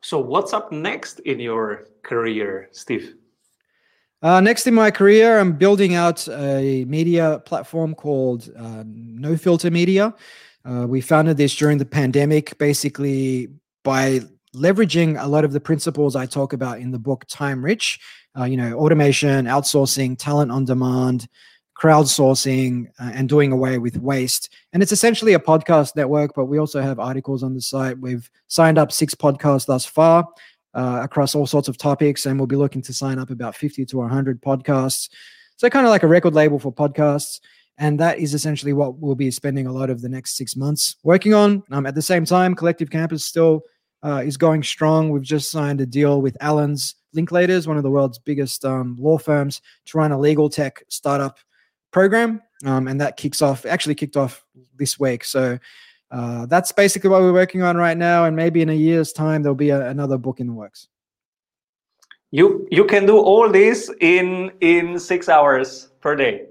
So, 0.00 0.18
what's 0.18 0.52
up 0.52 0.72
next 0.72 1.20
in 1.20 1.38
your 1.38 1.86
career, 2.02 2.68
Steve? 2.72 3.14
Uh, 4.22 4.40
next 4.40 4.66
in 4.66 4.74
my 4.74 4.90
career, 4.90 5.38
I'm 5.38 5.52
building 5.52 5.94
out 5.94 6.26
a 6.28 6.84
media 6.86 7.42
platform 7.44 7.94
called 7.94 8.50
uh, 8.56 8.82
No 8.86 9.36
Filter 9.36 9.70
Media. 9.70 10.14
Uh, 10.64 10.86
we 10.88 11.00
founded 11.00 11.36
this 11.36 11.54
during 11.54 11.78
the 11.78 11.84
pandemic, 11.84 12.56
basically 12.58 13.48
by 13.84 14.20
leveraging 14.54 15.22
a 15.22 15.26
lot 15.26 15.44
of 15.44 15.52
the 15.52 15.60
principles 15.60 16.16
I 16.16 16.26
talk 16.26 16.54
about 16.54 16.80
in 16.80 16.90
the 16.90 16.98
book 16.98 17.24
Time 17.28 17.64
Rich. 17.64 18.00
Uh, 18.38 18.44
you 18.44 18.56
know, 18.56 18.74
automation, 18.78 19.46
outsourcing, 19.46 20.18
talent 20.18 20.50
on 20.50 20.64
demand, 20.64 21.26
crowdsourcing, 21.80 22.86
uh, 22.98 23.10
and 23.14 23.28
doing 23.28 23.52
away 23.52 23.78
with 23.78 23.96
waste. 23.98 24.52
And 24.72 24.82
it's 24.82 24.92
essentially 24.92 25.34
a 25.34 25.38
podcast 25.38 25.94
network, 25.94 26.32
but 26.34 26.46
we 26.46 26.58
also 26.58 26.82
have 26.82 26.98
articles 26.98 27.42
on 27.42 27.54
the 27.54 27.60
site. 27.60 27.98
We've 27.98 28.28
signed 28.48 28.78
up 28.78 28.92
six 28.92 29.14
podcasts 29.14 29.66
thus 29.66 29.86
far 29.86 30.26
uh, 30.76 31.00
across 31.02 31.34
all 31.34 31.46
sorts 31.46 31.68
of 31.68 31.78
topics, 31.78 32.26
and 32.26 32.38
we'll 32.38 32.46
be 32.46 32.54
looking 32.54 32.82
to 32.82 32.92
sign 32.92 33.18
up 33.18 33.30
about 33.30 33.56
50 33.56 33.84
to 33.86 33.96
100 33.96 34.40
podcasts. 34.42 35.08
So, 35.56 35.68
kind 35.70 35.86
of 35.86 35.90
like 35.90 36.02
a 36.02 36.06
record 36.06 36.34
label 36.34 36.58
for 36.58 36.72
podcasts. 36.72 37.40
And 37.78 37.98
that 38.00 38.18
is 38.18 38.32
essentially 38.32 38.72
what 38.72 38.98
we'll 38.98 39.14
be 39.14 39.30
spending 39.30 39.66
a 39.66 39.72
lot 39.72 39.90
of 39.90 40.00
the 40.00 40.08
next 40.08 40.36
six 40.36 40.56
months 40.56 40.96
working 41.02 41.34
on. 41.34 41.62
Um, 41.70 41.86
at 41.86 41.94
the 41.94 42.02
same 42.02 42.24
time, 42.24 42.54
Collective 42.54 42.90
Campus 42.90 43.24
still 43.24 43.62
uh, 44.02 44.22
is 44.24 44.36
going 44.36 44.62
strong. 44.62 45.10
We've 45.10 45.22
just 45.22 45.50
signed 45.50 45.80
a 45.80 45.86
deal 45.86 46.22
with 46.22 46.36
Allens 46.40 46.94
Linklaters, 47.14 47.66
one 47.66 47.76
of 47.76 47.82
the 47.82 47.90
world's 47.90 48.18
biggest 48.18 48.64
um, 48.64 48.96
law 48.98 49.18
firms, 49.18 49.60
to 49.86 49.98
run 49.98 50.12
a 50.12 50.18
legal 50.18 50.48
tech 50.48 50.82
startup 50.88 51.38
program. 51.90 52.42
Um, 52.64 52.88
and 52.88 53.00
that 53.00 53.16
kicks 53.16 53.42
off, 53.42 53.66
actually 53.66 53.94
kicked 53.94 54.16
off 54.16 54.44
this 54.76 54.98
week. 54.98 55.24
So 55.24 55.58
uh, 56.10 56.46
that's 56.46 56.72
basically 56.72 57.10
what 57.10 57.20
we're 57.20 57.32
working 57.32 57.62
on 57.62 57.76
right 57.76 57.96
now. 57.96 58.24
And 58.24 58.36
maybe 58.36 58.62
in 58.62 58.68
a 58.68 58.74
year's 58.74 59.12
time, 59.12 59.42
there'll 59.42 59.54
be 59.56 59.70
a, 59.70 59.88
another 59.88 60.18
book 60.18 60.40
in 60.40 60.46
the 60.46 60.52
works. 60.52 60.88
you 62.30 62.66
you 62.70 62.84
can 62.84 63.06
do 63.06 63.18
all 63.18 63.50
this 63.50 63.90
in 64.00 64.52
in 64.60 64.98
six 64.98 65.28
hours 65.28 65.88
per 66.00 66.16
day. 66.16 66.46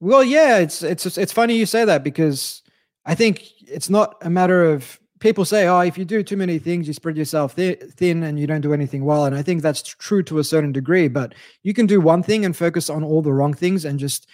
Well, 0.00 0.24
yeah, 0.24 0.58
it's 0.58 0.82
it's 0.82 1.18
it's 1.18 1.32
funny 1.32 1.54
you 1.56 1.66
say 1.66 1.84
that 1.84 2.02
because 2.02 2.62
I 3.04 3.14
think 3.14 3.44
it's 3.66 3.90
not 3.90 4.16
a 4.22 4.30
matter 4.30 4.64
of 4.64 4.98
people 5.20 5.44
say, 5.44 5.68
oh, 5.68 5.80
if 5.80 5.98
you 5.98 6.04
do 6.04 6.22
too 6.22 6.36
many 6.36 6.58
things, 6.58 6.86
you 6.86 6.94
spread 6.94 7.16
yourself 7.16 7.52
thin 7.52 8.22
and 8.22 8.40
you 8.40 8.46
don't 8.46 8.62
do 8.62 8.72
anything 8.72 9.04
well. 9.04 9.26
And 9.26 9.36
I 9.36 9.42
think 9.42 9.62
that's 9.62 9.82
true 9.82 10.22
to 10.24 10.38
a 10.38 10.44
certain 10.44 10.72
degree. 10.72 11.08
But 11.08 11.34
you 11.62 11.74
can 11.74 11.86
do 11.86 12.00
one 12.00 12.22
thing 12.22 12.44
and 12.44 12.56
focus 12.56 12.88
on 12.88 13.04
all 13.04 13.20
the 13.22 13.32
wrong 13.32 13.52
things 13.54 13.84
and 13.84 13.98
just 13.98 14.26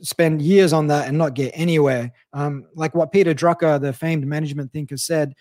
spend 0.00 0.42
years 0.42 0.72
on 0.72 0.86
that 0.88 1.08
and 1.08 1.16
not 1.16 1.34
get 1.34 1.52
anywhere. 1.54 2.12
Um, 2.32 2.66
like 2.74 2.94
what 2.94 3.12
Peter 3.12 3.34
Drucker, 3.34 3.80
the 3.80 3.92
famed 3.92 4.26
management 4.26 4.72
thinker, 4.72 4.96
said 4.96 5.34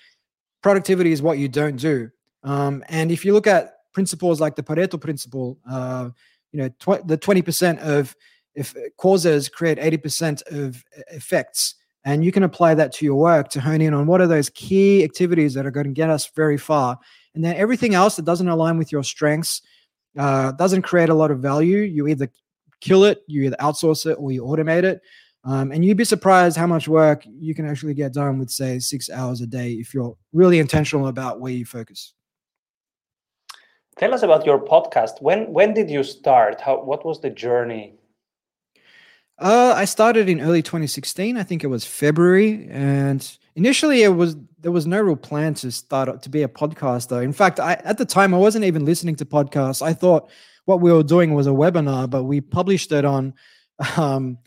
productivity 0.61 1.11
is 1.11 1.21
what 1.21 1.37
you 1.37 1.47
don't 1.47 1.75
do. 1.75 2.09
Um, 2.43 2.83
and 2.89 3.11
if 3.11 3.25
you 3.25 3.33
look 3.33 3.47
at 3.47 3.73
principles 3.93 4.39
like 4.39 4.55
the 4.55 4.63
Pareto 4.63 4.99
principle, 4.99 5.57
uh, 5.69 6.09
you 6.51 6.59
know, 6.59 6.69
tw- 6.79 7.05
the 7.07 7.17
20% 7.17 7.79
of 7.79 8.15
if 8.55 8.73
causes 8.97 9.49
create 9.49 9.77
80% 9.77 10.41
of 10.47 10.83
effects. 11.11 11.75
And 12.05 12.23
you 12.23 12.31
can 12.31 12.43
apply 12.43 12.75
that 12.75 12.93
to 12.93 13.05
your 13.05 13.15
work 13.15 13.49
to 13.49 13.61
hone 13.61 13.81
in 13.81 13.93
on 13.93 14.05
what 14.05 14.21
are 14.21 14.27
those 14.27 14.49
key 14.49 15.03
activities 15.03 15.53
that 15.55 15.65
are 15.65 15.71
going 15.71 15.87
to 15.87 15.91
get 15.91 16.09
us 16.09 16.29
very 16.35 16.57
far. 16.57 16.97
And 17.33 17.43
then 17.43 17.55
everything 17.55 17.95
else 17.95 18.15
that 18.15 18.25
doesn't 18.25 18.47
align 18.47 18.77
with 18.77 18.91
your 18.91 19.03
strengths, 19.03 19.61
uh, 20.17 20.53
doesn't 20.53 20.83
create 20.83 21.09
a 21.09 21.13
lot 21.13 21.31
of 21.31 21.39
value, 21.39 21.79
you 21.79 22.07
either 22.07 22.29
kill 22.81 23.05
it, 23.05 23.19
you 23.27 23.43
either 23.43 23.55
outsource 23.59 24.09
it 24.09 24.17
or 24.19 24.31
you 24.31 24.43
automate 24.43 24.83
it. 24.83 25.01
Um, 25.43 25.71
and 25.71 25.85
you'd 25.85 25.97
be 25.97 26.05
surprised 26.05 26.57
how 26.57 26.65
much 26.65 26.87
work 26.87 27.23
you 27.25 27.53
can 27.53 27.67
actually 27.67 27.93
get 27.93 28.13
done 28.13 28.39
with, 28.39 28.49
say, 28.49 28.79
six 28.79 29.11
hours 29.11 29.41
a 29.41 29.47
day 29.47 29.73
if 29.73 29.93
you're 29.93 30.17
really 30.33 30.57
intentional 30.59 31.07
about 31.07 31.39
where 31.39 31.51
you 31.51 31.65
focus. 31.65 32.13
Tell 33.97 34.13
us 34.13 34.23
about 34.23 34.45
your 34.45 34.59
podcast. 34.59 35.21
When 35.21 35.53
when 35.53 35.73
did 35.73 35.89
you 35.89 36.03
start? 36.03 36.59
How 36.59 36.83
what 36.83 37.05
was 37.05 37.21
the 37.21 37.29
journey? 37.29 37.93
Uh, 39.37 39.73
I 39.75 39.85
started 39.85 40.29
in 40.29 40.39
early 40.39 40.61
2016. 40.61 41.35
I 41.35 41.43
think 41.43 41.63
it 41.63 41.67
was 41.67 41.83
February, 41.83 42.67
and 42.71 43.37
initially 43.55 44.03
it 44.03 44.09
was 44.15 44.37
there 44.59 44.71
was 44.71 44.87
no 44.87 45.01
real 45.01 45.15
plan 45.15 45.53
to 45.55 45.71
start 45.71 46.21
to 46.21 46.29
be 46.29 46.43
a 46.43 46.47
podcaster. 46.47 47.21
In 47.21 47.33
fact, 47.33 47.59
I 47.59 47.73
at 47.83 47.97
the 47.97 48.05
time 48.05 48.33
I 48.33 48.37
wasn't 48.37 48.65
even 48.65 48.85
listening 48.85 49.15
to 49.17 49.25
podcasts. 49.25 49.81
I 49.81 49.93
thought 49.93 50.29
what 50.63 50.79
we 50.79 50.91
were 50.91 51.03
doing 51.03 51.33
was 51.33 51.47
a 51.47 51.51
webinar, 51.51 52.09
but 52.09 52.23
we 52.23 52.39
published 52.39 52.93
it 52.93 53.03
on 53.03 53.33
um, 53.97 54.37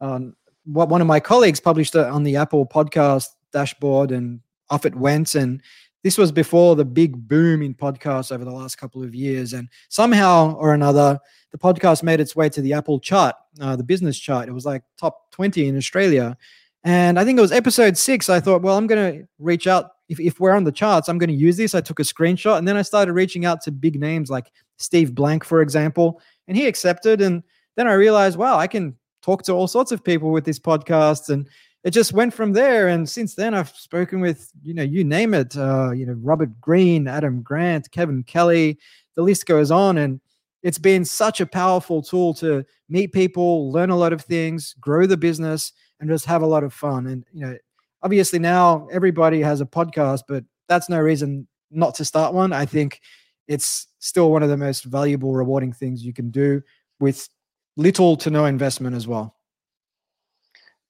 on 0.00 0.34
what 0.64 0.88
one 0.88 1.02
of 1.02 1.06
my 1.06 1.20
colleagues 1.20 1.60
published 1.60 1.94
it 1.94 2.06
on 2.06 2.22
the 2.22 2.36
Apple 2.36 2.66
podcast 2.66 3.26
dashboard, 3.52 4.12
and 4.12 4.40
off 4.70 4.86
it 4.86 4.94
went. 4.94 5.34
And 5.34 5.62
this 6.08 6.16
was 6.16 6.32
before 6.32 6.74
the 6.74 6.86
big 6.86 7.28
boom 7.28 7.60
in 7.60 7.74
podcasts 7.74 8.32
over 8.32 8.42
the 8.42 8.50
last 8.50 8.76
couple 8.76 9.02
of 9.02 9.14
years. 9.14 9.52
And 9.52 9.68
somehow 9.90 10.54
or 10.54 10.72
another, 10.72 11.18
the 11.52 11.58
podcast 11.58 12.02
made 12.02 12.18
its 12.18 12.34
way 12.34 12.48
to 12.48 12.62
the 12.62 12.72
Apple 12.72 12.98
chart, 12.98 13.34
uh, 13.60 13.76
the 13.76 13.82
business 13.82 14.18
chart. 14.18 14.48
It 14.48 14.52
was 14.52 14.64
like 14.64 14.82
top 14.98 15.30
20 15.32 15.68
in 15.68 15.76
Australia. 15.76 16.34
And 16.82 17.20
I 17.20 17.26
think 17.26 17.38
it 17.38 17.42
was 17.42 17.52
episode 17.52 17.98
six. 17.98 18.30
I 18.30 18.40
thought, 18.40 18.62
well, 18.62 18.78
I'm 18.78 18.86
going 18.86 19.12
to 19.12 19.28
reach 19.38 19.66
out. 19.66 19.90
If, 20.08 20.18
if 20.18 20.40
we're 20.40 20.56
on 20.56 20.64
the 20.64 20.72
charts, 20.72 21.10
I'm 21.10 21.18
going 21.18 21.28
to 21.28 21.34
use 21.34 21.58
this. 21.58 21.74
I 21.74 21.82
took 21.82 22.00
a 22.00 22.04
screenshot 22.04 22.56
and 22.56 22.66
then 22.66 22.78
I 22.78 22.80
started 22.80 23.12
reaching 23.12 23.44
out 23.44 23.60
to 23.64 23.70
big 23.70 24.00
names 24.00 24.30
like 24.30 24.50
Steve 24.78 25.14
Blank, 25.14 25.44
for 25.44 25.60
example, 25.60 26.22
and 26.46 26.56
he 26.56 26.66
accepted. 26.66 27.20
And 27.20 27.42
then 27.76 27.86
I 27.86 27.92
realized, 27.92 28.38
wow, 28.38 28.56
I 28.56 28.66
can 28.66 28.96
talk 29.20 29.42
to 29.42 29.52
all 29.52 29.68
sorts 29.68 29.92
of 29.92 30.02
people 30.02 30.30
with 30.30 30.46
this 30.46 30.58
podcast. 30.58 31.28
And 31.28 31.46
it 31.84 31.90
just 31.90 32.12
went 32.12 32.34
from 32.34 32.52
there. 32.52 32.88
And 32.88 33.08
since 33.08 33.34
then, 33.34 33.54
I've 33.54 33.70
spoken 33.70 34.20
with, 34.20 34.50
you 34.62 34.74
know, 34.74 34.82
you 34.82 35.04
name 35.04 35.34
it, 35.34 35.56
uh, 35.56 35.92
you 35.92 36.06
know, 36.06 36.14
Robert 36.14 36.60
Greene, 36.60 37.06
Adam 37.06 37.42
Grant, 37.42 37.90
Kevin 37.90 38.22
Kelly, 38.24 38.78
the 39.14 39.22
list 39.22 39.46
goes 39.46 39.70
on. 39.70 39.98
And 39.98 40.20
it's 40.62 40.78
been 40.78 41.04
such 41.04 41.40
a 41.40 41.46
powerful 41.46 42.02
tool 42.02 42.34
to 42.34 42.64
meet 42.88 43.12
people, 43.12 43.70
learn 43.70 43.90
a 43.90 43.96
lot 43.96 44.12
of 44.12 44.22
things, 44.22 44.74
grow 44.80 45.06
the 45.06 45.16
business, 45.16 45.72
and 46.00 46.10
just 46.10 46.26
have 46.26 46.42
a 46.42 46.46
lot 46.46 46.64
of 46.64 46.74
fun. 46.74 47.06
And, 47.06 47.24
you 47.32 47.46
know, 47.46 47.56
obviously 48.02 48.38
now 48.38 48.88
everybody 48.92 49.40
has 49.40 49.60
a 49.60 49.66
podcast, 49.66 50.22
but 50.28 50.44
that's 50.68 50.88
no 50.88 50.98
reason 50.98 51.46
not 51.70 51.94
to 51.96 52.04
start 52.04 52.34
one. 52.34 52.52
I 52.52 52.66
think 52.66 53.00
it's 53.46 53.86
still 54.00 54.30
one 54.30 54.42
of 54.42 54.48
the 54.48 54.56
most 54.56 54.84
valuable, 54.84 55.32
rewarding 55.32 55.72
things 55.72 56.04
you 56.04 56.12
can 56.12 56.30
do 56.30 56.62
with 57.00 57.28
little 57.76 58.16
to 58.16 58.30
no 58.30 58.44
investment 58.44 58.96
as 58.96 59.06
well. 59.06 59.37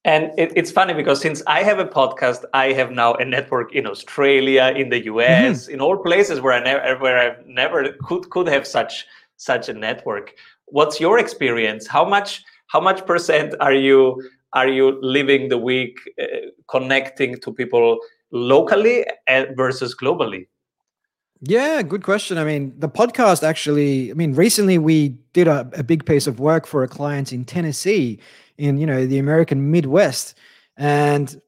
And 0.09 0.33
it, 0.39 0.55
it's 0.57 0.71
funny 0.71 0.95
because 0.95 1.21
since 1.21 1.43
I 1.47 1.63
have 1.63 1.79
a 1.79 1.85
podcast, 1.85 2.43
I 2.55 2.73
have 2.73 2.91
now 2.91 3.13
a 3.17 3.27
network 3.27 3.75
in 3.75 3.87
Australia, 3.87 4.73
in 4.75 4.89
the 4.89 5.05
US, 5.05 5.65
mm-hmm. 5.65 5.75
in 5.75 5.81
all 5.83 5.99
places 5.99 6.41
where 6.41 6.55
I 6.55 6.61
never 6.65 6.99
where 6.99 7.19
I 7.19 7.37
never 7.47 7.93
could 8.07 8.31
could 8.31 8.49
have 8.49 8.67
such 8.67 9.07
such 9.37 9.69
a 9.69 9.75
network. 9.75 10.35
What's 10.65 10.99
your 10.99 11.19
experience? 11.19 11.87
How 11.87 12.07
much 12.07 12.43
how 12.69 12.81
much 12.81 13.05
percent 13.05 13.55
are 13.61 13.75
you 13.75 14.23
are 14.55 14.69
you 14.69 14.99
living 15.03 15.51
the 15.51 15.59
week 15.59 15.99
uh, 16.19 16.25
connecting 16.71 17.39
to 17.43 17.53
people 17.53 17.99
locally 18.33 19.05
versus 19.57 19.95
globally? 19.95 20.47
Yeah, 21.41 21.83
good 21.83 22.03
question. 22.03 22.37
I 22.37 22.45
mean, 22.45 22.75
the 22.79 22.89
podcast 22.89 23.45
actually, 23.45 24.11
I 24.11 24.15
mean, 24.15 24.35
recently 24.35 24.79
we 24.79 25.11
did 25.33 25.47
a, 25.47 25.71
a, 25.75 25.85
big 25.85 26.05
piece 26.05 26.27
of 26.27 26.41
work 26.41 26.67
for 26.67 26.83
a 26.83 26.89
client 26.89 27.33
in 27.33 27.45
Tennessee, 27.45 28.19
in, 28.57 28.77
you 28.77 28.87
know, 28.87 29.07
the 29.07 29.19
American 29.19 29.71
Midwest. 29.71 30.37
And 30.77 31.41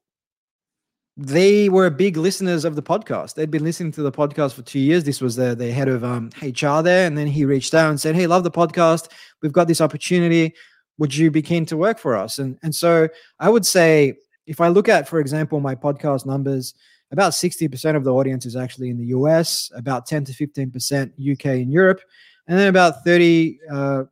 they 1.16 1.68
were 1.68 1.90
big 1.90 2.16
listeners 2.16 2.64
of 2.64 2.76
the 2.76 2.82
podcast. 2.82 3.34
They'd 3.34 3.50
been 3.50 3.64
listening 3.64 3.90
to 3.92 4.02
the 4.02 4.12
podcast 4.12 4.54
for 4.54 4.62
two 4.62 4.78
years. 4.78 5.02
This 5.02 5.20
was 5.20 5.34
the, 5.34 5.56
the 5.56 5.72
head 5.72 5.88
of 5.88 6.04
um, 6.04 6.30
HR 6.40 6.82
there. 6.82 7.06
And 7.06 7.18
then 7.18 7.26
he 7.26 7.44
reached 7.44 7.74
out 7.74 7.90
and 7.90 8.00
said, 8.00 8.14
Hey, 8.14 8.28
love 8.28 8.44
the 8.44 8.50
podcast. 8.50 9.10
We've 9.42 9.52
got 9.52 9.66
this 9.66 9.80
opportunity. 9.80 10.54
Would 10.98 11.16
you 11.16 11.32
be 11.32 11.42
keen 11.42 11.66
to 11.66 11.76
work 11.76 11.98
for 11.98 12.16
us? 12.16 12.38
And, 12.38 12.58
and 12.62 12.74
so 12.74 13.08
I 13.40 13.50
would 13.50 13.66
say, 13.66 14.18
if 14.46 14.60
I 14.60 14.68
look 14.68 14.88
at, 14.88 15.08
for 15.08 15.20
example, 15.20 15.60
my 15.60 15.74
podcast 15.74 16.26
numbers, 16.26 16.74
about 17.12 17.32
60% 17.32 17.96
of 17.96 18.04
the 18.04 18.12
audience 18.12 18.46
is 18.46 18.56
actually 18.56 18.90
in 18.90 18.98
the 18.98 19.06
US, 19.06 19.70
about 19.74 20.06
10 20.06 20.24
to 20.26 20.32
15% 20.32 21.32
UK 21.32 21.44
and 21.46 21.72
Europe, 21.72 22.00
and 22.46 22.58
then 22.58 22.68
about 22.68 23.04
30, 23.04 23.58
uh, 23.70 24.02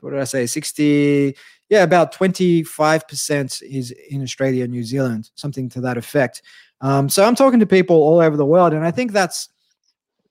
what 0.00 0.10
did 0.10 0.20
I 0.20 0.24
say, 0.24 0.46
60, 0.46 1.36
yeah, 1.70 1.82
about 1.82 2.14
25% 2.14 3.62
is 3.62 3.90
in 4.10 4.22
Australia 4.22 4.66
New 4.66 4.84
Zealand, 4.84 5.30
something 5.34 5.68
to 5.70 5.80
that 5.80 5.96
effect. 5.96 6.42
Um, 6.80 7.08
so 7.08 7.24
I'm 7.24 7.34
talking 7.34 7.60
to 7.60 7.66
people 7.66 7.96
all 7.96 8.20
over 8.20 8.36
the 8.36 8.44
world, 8.44 8.72
and 8.72 8.84
I 8.84 8.90
think 8.90 9.12
that's 9.12 9.48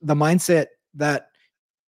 the 0.01 0.15
mindset 0.15 0.67
that 0.95 1.29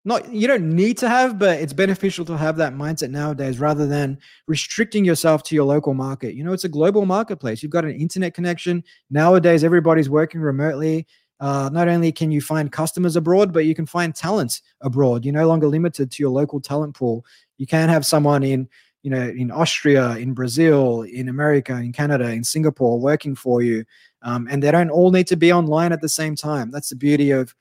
not 0.04 0.32
you 0.32 0.46
don't 0.46 0.70
need 0.70 0.98
to 0.98 1.08
have, 1.08 1.38
but 1.38 1.58
it's 1.60 1.72
beneficial 1.72 2.24
to 2.26 2.36
have 2.36 2.56
that 2.58 2.74
mindset 2.74 3.10
nowadays 3.10 3.58
rather 3.58 3.86
than 3.86 4.18
restricting 4.46 5.04
yourself 5.04 5.42
to 5.44 5.54
your 5.54 5.64
local 5.64 5.94
market. 5.94 6.34
You 6.34 6.44
know, 6.44 6.52
it's 6.52 6.64
a 6.64 6.68
global 6.68 7.06
marketplace. 7.06 7.62
You've 7.62 7.72
got 7.72 7.84
an 7.84 7.94
internet 7.94 8.34
connection. 8.34 8.84
Nowadays, 9.10 9.64
everybody's 9.64 10.10
working 10.10 10.40
remotely. 10.40 11.06
Uh, 11.40 11.68
not 11.72 11.88
only 11.88 12.12
can 12.12 12.30
you 12.30 12.40
find 12.40 12.70
customers 12.70 13.16
abroad, 13.16 13.52
but 13.52 13.64
you 13.64 13.74
can 13.74 13.86
find 13.86 14.14
talent 14.14 14.60
abroad. 14.82 15.24
You're 15.24 15.34
no 15.34 15.48
longer 15.48 15.66
limited 15.66 16.10
to 16.12 16.22
your 16.22 16.30
local 16.30 16.60
talent 16.60 16.94
pool. 16.94 17.24
You 17.58 17.66
can 17.66 17.88
have 17.88 18.06
someone 18.06 18.42
in, 18.42 18.68
you 19.02 19.10
know, 19.10 19.22
in 19.22 19.50
Austria, 19.50 20.16
in 20.16 20.34
Brazil, 20.34 21.02
in 21.02 21.28
America, 21.28 21.74
in 21.74 21.92
Canada, 21.92 22.30
in 22.30 22.44
Singapore 22.44 23.00
working 23.00 23.34
for 23.34 23.62
you. 23.62 23.84
Um, 24.22 24.48
and 24.50 24.62
they 24.62 24.70
don't 24.70 24.90
all 24.90 25.10
need 25.10 25.26
to 25.28 25.36
be 25.36 25.52
online 25.52 25.92
at 25.92 26.00
the 26.00 26.08
same 26.08 26.36
time. 26.36 26.70
That's 26.70 26.90
the 26.90 26.96
beauty 26.96 27.30
of 27.30 27.54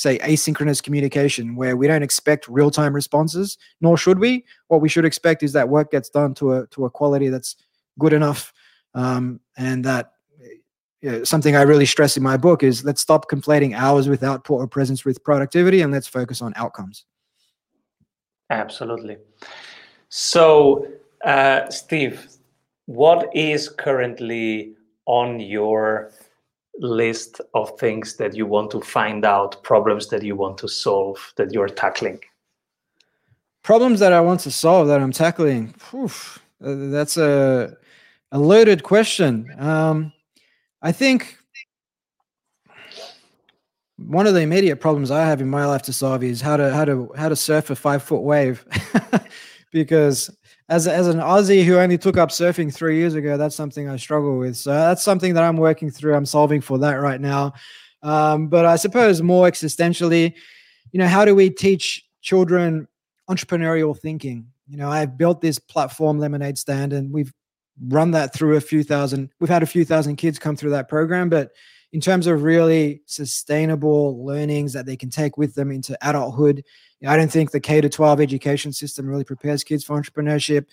say 0.00 0.18
asynchronous 0.18 0.82
communication 0.82 1.54
where 1.56 1.76
we 1.76 1.86
don't 1.86 2.02
expect 2.02 2.48
real-time 2.48 2.94
responses 2.94 3.58
nor 3.80 3.96
should 3.96 4.18
we. 4.18 4.44
What 4.68 4.80
we 4.80 4.88
should 4.88 5.04
expect 5.04 5.42
is 5.42 5.52
that 5.52 5.68
work 5.68 5.90
gets 5.90 6.08
done 6.08 6.34
to 6.34 6.54
a 6.54 6.66
to 6.68 6.86
a 6.86 6.90
quality 6.90 7.28
that's 7.28 7.56
good 7.98 8.12
enough 8.12 8.52
um, 8.94 9.40
and 9.56 9.84
that 9.84 10.12
you 11.02 11.10
know, 11.10 11.24
something 11.24 11.56
i 11.56 11.62
really 11.62 11.86
stress 11.86 12.16
in 12.16 12.22
my 12.22 12.36
book 12.36 12.62
is 12.62 12.84
let's 12.84 13.00
stop 13.00 13.30
conflating 13.30 13.74
hours 13.74 14.08
with 14.08 14.22
output 14.22 14.60
or 14.60 14.66
presence 14.66 15.04
with 15.04 15.22
productivity 15.24 15.80
and 15.82 15.92
let's 15.92 16.06
focus 16.06 16.42
on 16.42 16.52
outcomes. 16.56 17.04
Absolutely. 18.50 19.16
So 20.08 20.86
uh, 21.24 21.68
steve 21.70 22.28
what 22.86 23.28
is 23.34 23.68
currently 23.68 24.74
on 25.06 25.38
your 25.40 26.12
list 26.78 27.40
of 27.54 27.78
things 27.78 28.16
that 28.16 28.34
you 28.34 28.46
want 28.46 28.70
to 28.70 28.80
find 28.80 29.24
out, 29.24 29.62
problems 29.62 30.08
that 30.08 30.22
you 30.22 30.36
want 30.36 30.58
to 30.58 30.68
solve, 30.68 31.32
that 31.36 31.52
you're 31.52 31.68
tackling? 31.68 32.20
Problems 33.62 34.00
that 34.00 34.12
I 34.12 34.20
want 34.20 34.40
to 34.40 34.50
solve 34.50 34.88
that 34.88 35.00
I'm 35.00 35.12
tackling. 35.12 35.74
Oof, 35.92 36.42
that's 36.60 37.16
a 37.16 37.76
a 38.32 38.38
loaded 38.38 38.82
question. 38.82 39.50
Um, 39.58 40.12
I 40.82 40.92
think 40.92 41.36
one 43.96 44.26
of 44.26 44.34
the 44.34 44.40
immediate 44.40 44.76
problems 44.76 45.10
I 45.10 45.26
have 45.26 45.40
in 45.40 45.50
my 45.50 45.66
life 45.66 45.82
to 45.82 45.92
solve 45.92 46.22
is 46.22 46.40
how 46.40 46.56
to 46.56 46.72
how 46.72 46.84
to 46.84 47.12
how 47.16 47.28
to 47.28 47.36
surf 47.36 47.70
a 47.70 47.76
five 47.76 48.02
foot 48.02 48.22
wave, 48.22 48.64
because 49.72 50.30
as 50.70 50.86
as 50.86 51.08
an 51.08 51.18
Aussie 51.18 51.64
who 51.64 51.76
only 51.76 51.98
took 51.98 52.16
up 52.16 52.30
surfing 52.30 52.72
three 52.72 52.96
years 52.96 53.14
ago, 53.14 53.36
that's 53.36 53.56
something 53.56 53.88
I 53.88 53.96
struggle 53.96 54.38
with. 54.38 54.56
So 54.56 54.70
that's 54.70 55.02
something 55.02 55.34
that 55.34 55.42
I'm 55.42 55.56
working 55.56 55.90
through. 55.90 56.14
I'm 56.14 56.24
solving 56.24 56.60
for 56.60 56.78
that 56.78 56.94
right 56.94 57.20
now. 57.20 57.52
Um, 58.02 58.46
but 58.46 58.64
I 58.64 58.76
suppose 58.76 59.20
more 59.20 59.50
existentially, 59.50 60.32
you 60.92 60.98
know, 60.98 61.08
how 61.08 61.24
do 61.24 61.34
we 61.34 61.50
teach 61.50 62.06
children 62.22 62.86
entrepreneurial 63.28 63.98
thinking? 63.98 64.46
You 64.68 64.76
know, 64.76 64.88
I've 64.88 65.18
built 65.18 65.40
this 65.40 65.58
platform, 65.58 66.20
Lemonade 66.20 66.56
Stand, 66.56 66.92
and 66.92 67.12
we've 67.12 67.34
run 67.88 68.12
that 68.12 68.32
through 68.32 68.56
a 68.56 68.60
few 68.60 68.84
thousand. 68.84 69.30
We've 69.40 69.50
had 69.50 69.64
a 69.64 69.66
few 69.66 69.84
thousand 69.84 70.16
kids 70.16 70.38
come 70.38 70.54
through 70.54 70.70
that 70.70 70.88
program, 70.88 71.28
but 71.28 71.50
in 71.92 72.00
terms 72.00 72.26
of 72.26 72.42
really 72.42 73.02
sustainable 73.06 74.24
learnings 74.24 74.72
that 74.72 74.86
they 74.86 74.96
can 74.96 75.10
take 75.10 75.36
with 75.36 75.54
them 75.54 75.70
into 75.70 75.98
adulthood, 76.02 76.64
I 77.06 77.16
don't 77.16 77.30
think 77.30 77.50
the 77.50 77.60
K 77.60 77.80
to 77.80 77.88
12 77.88 78.20
education 78.20 78.72
system 78.72 79.06
really 79.06 79.24
prepares 79.24 79.64
kids 79.64 79.84
for 79.84 80.00
entrepreneurship. 80.00 80.66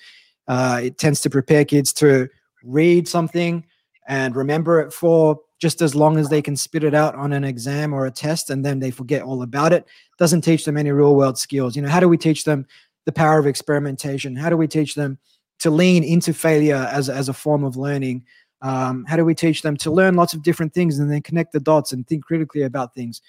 Uh, 0.48 0.82
it 0.84 0.98
tends 0.98 1.22
to 1.22 1.30
prepare 1.30 1.66
kids 1.66 1.92
to 1.94 2.30
read 2.64 3.08
something 3.08 3.66
and 4.08 4.36
remember 4.36 4.80
it 4.80 4.94
for 4.94 5.40
just 5.60 5.82
as 5.82 5.96
long 5.96 6.18
as 6.18 6.30
they 6.30 6.42
can 6.42 6.56
spit 6.56 6.84
it 6.84 6.94
out 6.94 7.16
on 7.16 7.34
an 7.34 7.44
exam 7.44 7.94
or 7.94 8.06
a 8.06 8.12
test 8.12 8.50
and 8.50 8.64
then 8.64 8.80
they 8.80 8.92
forget 8.92 9.24
all 9.24 9.42
about 9.42 9.74
it. 9.74 9.86
Doesn't 10.20 10.42
teach 10.42 10.66
them 10.66 10.78
any 10.78 10.92
real 10.92 11.16
world 11.16 11.38
skills. 11.38 11.76
You 11.76 11.82
know 11.82 11.90
how 11.90 12.00
do 12.00 12.08
we 12.08 12.18
teach 12.18 12.44
them 12.44 12.68
the 13.06 13.12
power 13.12 13.40
of 13.40 13.48
experimentation? 13.48 14.36
How 14.36 14.50
do 14.50 14.58
we 14.58 14.68
teach 14.68 14.96
them 14.96 15.18
to 15.60 15.72
lean 15.72 16.04
into 16.04 16.34
failure 16.34 16.88
as, 16.92 17.10
as 17.10 17.30
a 17.30 17.34
form 17.34 17.64
of 17.64 17.76
learning 17.76 18.26
um, 18.62 19.06
how 19.08 19.16
do 19.16 19.26
we 19.26 19.36
teach 19.36 19.62
them 19.62 19.78
to 19.78 19.92
learn 19.92 20.16
lots 20.16 20.34
of 20.34 20.44
different 20.44 20.74
things 20.74 21.00
and 21.00 21.12
then 21.12 21.22
connect 21.22 21.52
the 21.52 21.60
dots 21.60 21.92
and 21.92 22.08
think 22.08 22.26
critically 22.26 22.64
about 22.64 22.96
things 22.96 23.22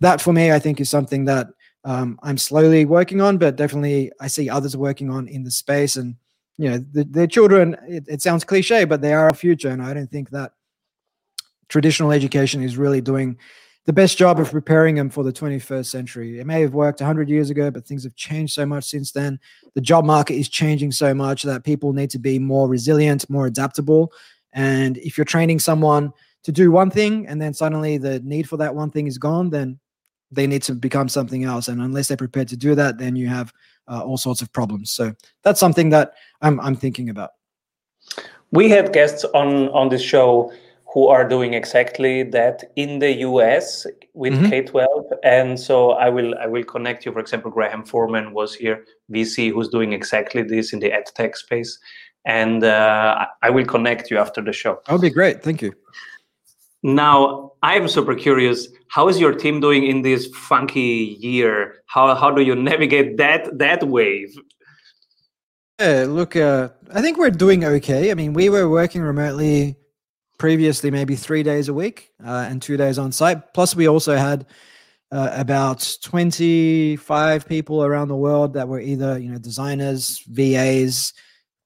that 0.00 0.20
for 0.20 0.32
me 0.32 0.52
i 0.52 0.58
think 0.58 0.80
is 0.80 0.90
something 0.90 1.24
that 1.24 1.48
um, 1.84 2.18
i'm 2.22 2.38
slowly 2.38 2.84
working 2.84 3.20
on 3.20 3.38
but 3.38 3.56
definitely 3.56 4.10
i 4.20 4.26
see 4.26 4.48
others 4.48 4.76
working 4.76 5.10
on 5.10 5.28
in 5.28 5.42
the 5.42 5.50
space 5.50 5.96
and 5.96 6.14
you 6.58 6.70
know 6.70 6.84
the, 6.92 7.04
their 7.04 7.26
children 7.26 7.76
it, 7.88 8.04
it 8.08 8.22
sounds 8.22 8.44
cliche 8.44 8.84
but 8.84 9.00
they 9.00 9.12
are 9.12 9.24
our 9.24 9.34
future 9.34 9.70
and 9.70 9.82
i 9.82 9.92
don't 9.92 10.10
think 10.10 10.30
that 10.30 10.52
traditional 11.68 12.12
education 12.12 12.62
is 12.62 12.76
really 12.76 13.00
doing 13.00 13.36
the 13.84 13.92
best 13.92 14.16
job 14.16 14.38
of 14.38 14.50
preparing 14.50 14.94
them 14.94 15.10
for 15.10 15.24
the 15.24 15.32
21st 15.32 15.86
century. 15.86 16.38
It 16.38 16.46
may 16.46 16.60
have 16.60 16.74
worked 16.74 17.00
100 17.00 17.28
years 17.28 17.50
ago, 17.50 17.70
but 17.70 17.84
things 17.84 18.04
have 18.04 18.14
changed 18.14 18.54
so 18.54 18.64
much 18.64 18.84
since 18.84 19.10
then. 19.10 19.40
The 19.74 19.80
job 19.80 20.04
market 20.04 20.34
is 20.34 20.48
changing 20.48 20.92
so 20.92 21.12
much 21.12 21.42
that 21.42 21.64
people 21.64 21.92
need 21.92 22.10
to 22.10 22.20
be 22.20 22.38
more 22.38 22.68
resilient, 22.68 23.28
more 23.28 23.46
adaptable. 23.46 24.12
And 24.52 24.98
if 24.98 25.16
you're 25.16 25.24
training 25.24 25.58
someone 25.58 26.12
to 26.44 26.52
do 26.52 26.70
one 26.70 26.90
thing 26.90 27.26
and 27.26 27.40
then 27.40 27.54
suddenly 27.54 27.98
the 27.98 28.20
need 28.20 28.48
for 28.48 28.56
that 28.58 28.74
one 28.74 28.90
thing 28.90 29.06
is 29.06 29.18
gone, 29.18 29.50
then 29.50 29.78
they 30.30 30.46
need 30.46 30.62
to 30.62 30.74
become 30.74 31.08
something 31.08 31.44
else. 31.44 31.68
And 31.68 31.80
unless 31.80 32.08
they're 32.08 32.16
prepared 32.16 32.48
to 32.48 32.56
do 32.56 32.74
that, 32.74 32.98
then 32.98 33.16
you 33.16 33.28
have 33.28 33.52
uh, 33.88 34.02
all 34.02 34.16
sorts 34.16 34.42
of 34.42 34.52
problems. 34.52 34.90
So 34.90 35.12
that's 35.42 35.60
something 35.60 35.90
that 35.90 36.14
I'm, 36.40 36.58
I'm 36.60 36.76
thinking 36.76 37.10
about. 37.10 37.30
We 38.50 38.68
had 38.68 38.92
guests 38.92 39.24
on 39.32 39.68
on 39.70 39.88
this 39.88 40.02
show 40.02 40.52
who 40.92 41.08
are 41.08 41.26
doing 41.26 41.54
exactly 41.54 42.22
that 42.22 42.70
in 42.76 42.98
the 42.98 43.12
US 43.28 43.86
with 44.12 44.34
mm-hmm. 44.34 44.52
K12. 44.52 44.86
And 45.24 45.58
so 45.58 45.92
I 45.92 46.10
will 46.10 46.34
I 46.38 46.46
will 46.46 46.64
connect 46.64 47.06
you. 47.06 47.12
For 47.12 47.20
example, 47.20 47.50
Graham 47.50 47.84
Foreman 47.84 48.34
was 48.34 48.54
here, 48.54 48.84
VC, 49.10 49.50
who's 49.52 49.68
doing 49.68 49.92
exactly 49.94 50.42
this 50.42 50.72
in 50.72 50.80
the 50.80 50.92
ed 50.92 51.06
tech 51.14 51.36
space. 51.36 51.78
And 52.24 52.62
uh, 52.62 53.26
I 53.42 53.50
will 53.50 53.64
connect 53.64 54.10
you 54.10 54.18
after 54.18 54.40
the 54.40 54.52
show. 54.52 54.80
That 54.86 54.92
would 54.92 55.02
be 55.02 55.10
great. 55.10 55.42
Thank 55.42 55.60
you. 55.60 55.72
Now, 56.82 57.52
I'm 57.62 57.86
super 57.88 58.14
curious. 58.14 58.68
How 58.88 59.08
is 59.08 59.20
your 59.20 59.32
team 59.32 59.60
doing 59.60 59.86
in 59.86 60.02
this 60.02 60.26
funky 60.26 61.16
year? 61.20 61.82
How 61.86 62.14
how 62.14 62.30
do 62.30 62.42
you 62.42 62.54
navigate 62.54 63.16
that 63.18 63.58
that 63.58 63.84
wave? 63.84 64.34
Yeah, 65.80 66.06
look, 66.08 66.36
uh, 66.36 66.68
I 66.92 67.00
think 67.00 67.18
we're 67.18 67.30
doing 67.30 67.64
okay. 67.64 68.10
I 68.10 68.14
mean, 68.14 68.34
we 68.34 68.48
were 68.48 68.68
working 68.68 69.02
remotely 69.02 69.76
previously 70.38 70.90
maybe 70.90 71.14
three 71.14 71.42
days 71.42 71.68
a 71.68 71.74
week 71.74 72.10
uh, 72.24 72.46
and 72.48 72.60
two 72.60 72.76
days 72.76 72.98
on 72.98 73.12
site. 73.12 73.54
Plus, 73.54 73.76
we 73.76 73.88
also 73.88 74.16
had 74.16 74.44
uh, 75.12 75.30
about 75.34 75.96
25 76.02 77.46
people 77.46 77.84
around 77.84 78.08
the 78.08 78.16
world 78.16 78.54
that 78.54 78.66
were 78.66 78.80
either 78.80 79.18
you 79.18 79.30
know 79.30 79.38
designers, 79.38 80.22
VAs, 80.26 81.12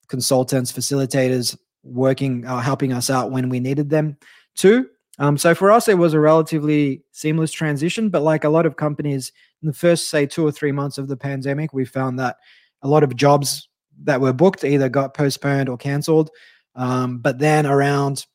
consultants, 0.09 0.73
facilitators 0.73 1.57
working 1.83 2.45
uh, 2.47 2.61
helping 2.61 2.93
us 2.93 3.11
out 3.11 3.31
when 3.31 3.49
we 3.49 3.61
needed 3.61 3.91
them 3.91 4.17
too. 4.55 4.89
Um, 5.19 5.39
so 5.39 5.55
for 5.55 5.71
us, 5.71 5.89
it 5.89 5.97
was 5.97 6.13
a 6.13 6.21
relatively 6.21 7.03
seamless 7.13 7.53
transition. 7.53 8.11
But 8.11 8.23
like 8.23 8.45
a 8.45 8.49
lot 8.49 8.67
of 8.67 8.77
companies, 8.77 9.33
in 9.63 9.67
the 9.69 9.73
first 9.73 10.11
say 10.11 10.27
two 10.27 10.47
or 10.47 10.53
three 10.53 10.73
months 10.73 10.99
of 10.99 11.09
the 11.09 11.17
pandemic, 11.17 11.73
we 11.73 11.85
found 11.85 12.19
that 12.19 12.37
a 12.83 12.89
lot 12.89 13.03
of 13.03 13.17
jobs 13.17 13.69
that 14.03 14.21
were 14.21 14.33
booked 14.33 14.65
either 14.65 14.89
got 14.89 15.15
postponed 15.15 15.69
or 15.69 15.79
cancelled. 15.79 16.31
Um, 16.75 17.19
but 17.19 17.39
then 17.39 17.67
around 17.67 18.27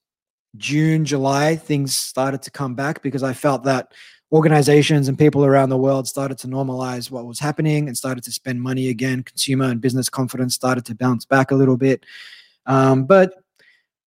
June, 0.57 1.05
July, 1.05 1.55
things 1.55 1.97
started 1.97 2.41
to 2.43 2.51
come 2.51 2.73
back 2.73 3.03
because 3.03 3.23
I 3.23 3.33
felt 3.33 3.63
that 3.63 3.93
organizations 4.31 5.07
and 5.07 5.17
people 5.17 5.45
around 5.45 5.69
the 5.69 5.77
world 5.77 6.07
started 6.07 6.37
to 6.39 6.47
normalize 6.47 7.11
what 7.11 7.25
was 7.25 7.39
happening 7.39 7.87
and 7.87 7.97
started 7.97 8.23
to 8.23 8.31
spend 8.31 8.61
money 8.61 8.89
again. 8.89 9.23
Consumer 9.23 9.65
and 9.65 9.81
business 9.81 10.09
confidence 10.09 10.55
started 10.55 10.85
to 10.85 10.95
bounce 10.95 11.25
back 11.25 11.51
a 11.51 11.55
little 11.55 11.77
bit. 11.77 12.05
Um, 12.65 13.05
but 13.05 13.33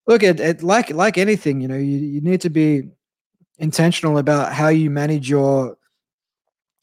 look, 0.07 0.23
at 0.23 0.39
it, 0.39 0.63
like 0.63 0.89
like 0.89 1.17
anything, 1.17 1.61
you 1.61 1.67
know, 1.67 1.77
you, 1.77 1.97
you 1.97 2.21
need 2.21 2.41
to 2.41 2.49
be 2.49 2.89
intentional 3.59 4.17
about 4.17 4.53
how 4.53 4.69
you 4.69 4.89
manage 4.89 5.29
your 5.29 5.77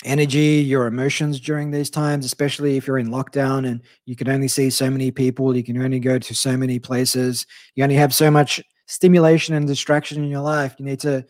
energy, 0.04 0.62
your 0.64 0.86
emotions 0.86 1.38
during 1.38 1.70
these 1.70 1.90
times, 1.90 2.24
especially 2.24 2.76
if 2.76 2.86
you're 2.86 2.98
in 2.98 3.08
lockdown 3.08 3.66
and 3.66 3.82
you 4.04 4.16
can 4.16 4.28
only 4.28 4.48
see 4.48 4.70
so 4.70 4.90
many 4.90 5.10
people, 5.10 5.56
you 5.56 5.62
can 5.62 5.80
only 5.80 6.00
go 6.00 6.18
to 6.18 6.34
so 6.34 6.56
many 6.56 6.78
places, 6.78 7.46
you 7.74 7.84
only 7.84 7.96
have 7.96 8.14
so 8.14 8.30
much 8.30 8.60
stimulation 8.86 9.54
and 9.54 9.66
distraction 9.66 10.22
in 10.22 10.30
your 10.30 10.40
life. 10.40 10.74
You 10.78 10.84
need 10.84 11.00
to, 11.00 11.24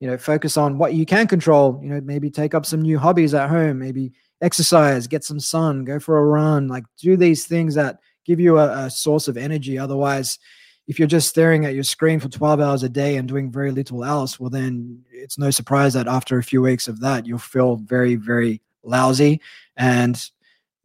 you 0.00 0.08
know, 0.08 0.16
focus 0.16 0.56
on 0.56 0.78
what 0.78 0.94
you 0.94 1.04
can 1.04 1.26
control. 1.26 1.80
You 1.82 1.90
know, 1.90 2.00
maybe 2.00 2.30
take 2.30 2.54
up 2.54 2.64
some 2.64 2.82
new 2.82 2.98
hobbies 2.98 3.34
at 3.34 3.48
home, 3.48 3.78
maybe 3.78 4.12
exercise, 4.40 5.06
get 5.06 5.24
some 5.24 5.40
sun, 5.40 5.84
go 5.84 5.98
for 5.98 6.18
a 6.18 6.24
run, 6.24 6.68
like 6.68 6.84
do 6.96 7.16
these 7.16 7.46
things 7.46 7.74
that 7.74 7.98
give 8.24 8.38
you 8.38 8.58
a, 8.58 8.86
a 8.86 8.90
source 8.90 9.26
of 9.26 9.36
energy. 9.36 9.78
Otherwise, 9.78 10.38
if 10.86 10.98
you're 10.98 11.08
just 11.08 11.28
staring 11.28 11.66
at 11.66 11.74
your 11.74 11.84
screen 11.84 12.18
for 12.18 12.28
12 12.28 12.60
hours 12.60 12.82
a 12.82 12.88
day 12.88 13.16
and 13.16 13.28
doing 13.28 13.50
very 13.50 13.70
little 13.70 14.04
else, 14.04 14.40
well, 14.40 14.50
then 14.50 15.02
it's 15.12 15.38
no 15.38 15.50
surprise 15.50 15.92
that 15.94 16.08
after 16.08 16.38
a 16.38 16.42
few 16.42 16.62
weeks 16.62 16.88
of 16.88 17.00
that, 17.00 17.26
you'll 17.26 17.38
feel 17.38 17.76
very, 17.76 18.14
very 18.14 18.62
lousy. 18.82 19.40
And 19.76 20.22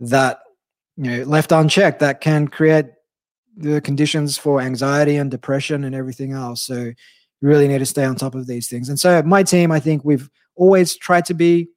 that, 0.01 0.39
you 0.97 1.03
know, 1.03 1.23
left 1.23 1.53
unchecked, 1.53 1.99
that 1.99 2.19
can 2.19 2.49
create 2.49 2.87
the 3.55 3.79
conditions 3.79 4.37
for 4.37 4.59
anxiety 4.59 5.15
and 5.15 5.31
depression 5.31 5.85
and 5.85 5.95
everything 5.95 6.33
else. 6.33 6.61
So 6.61 6.91
really 7.43 7.67
need 7.67 7.79
to 7.79 7.85
stay 7.85 8.05
on 8.05 8.15
top 8.15 8.35
of 8.35 8.47
these 8.47 8.67
things. 8.67 8.89
And 8.89 8.99
so 8.99 9.21
my 9.23 9.43
team, 9.43 9.71
I 9.71 9.79
think 9.79 10.03
we've 10.03 10.29
always 10.55 10.95
tried 10.97 11.25
to 11.25 11.33
be. 11.33 11.69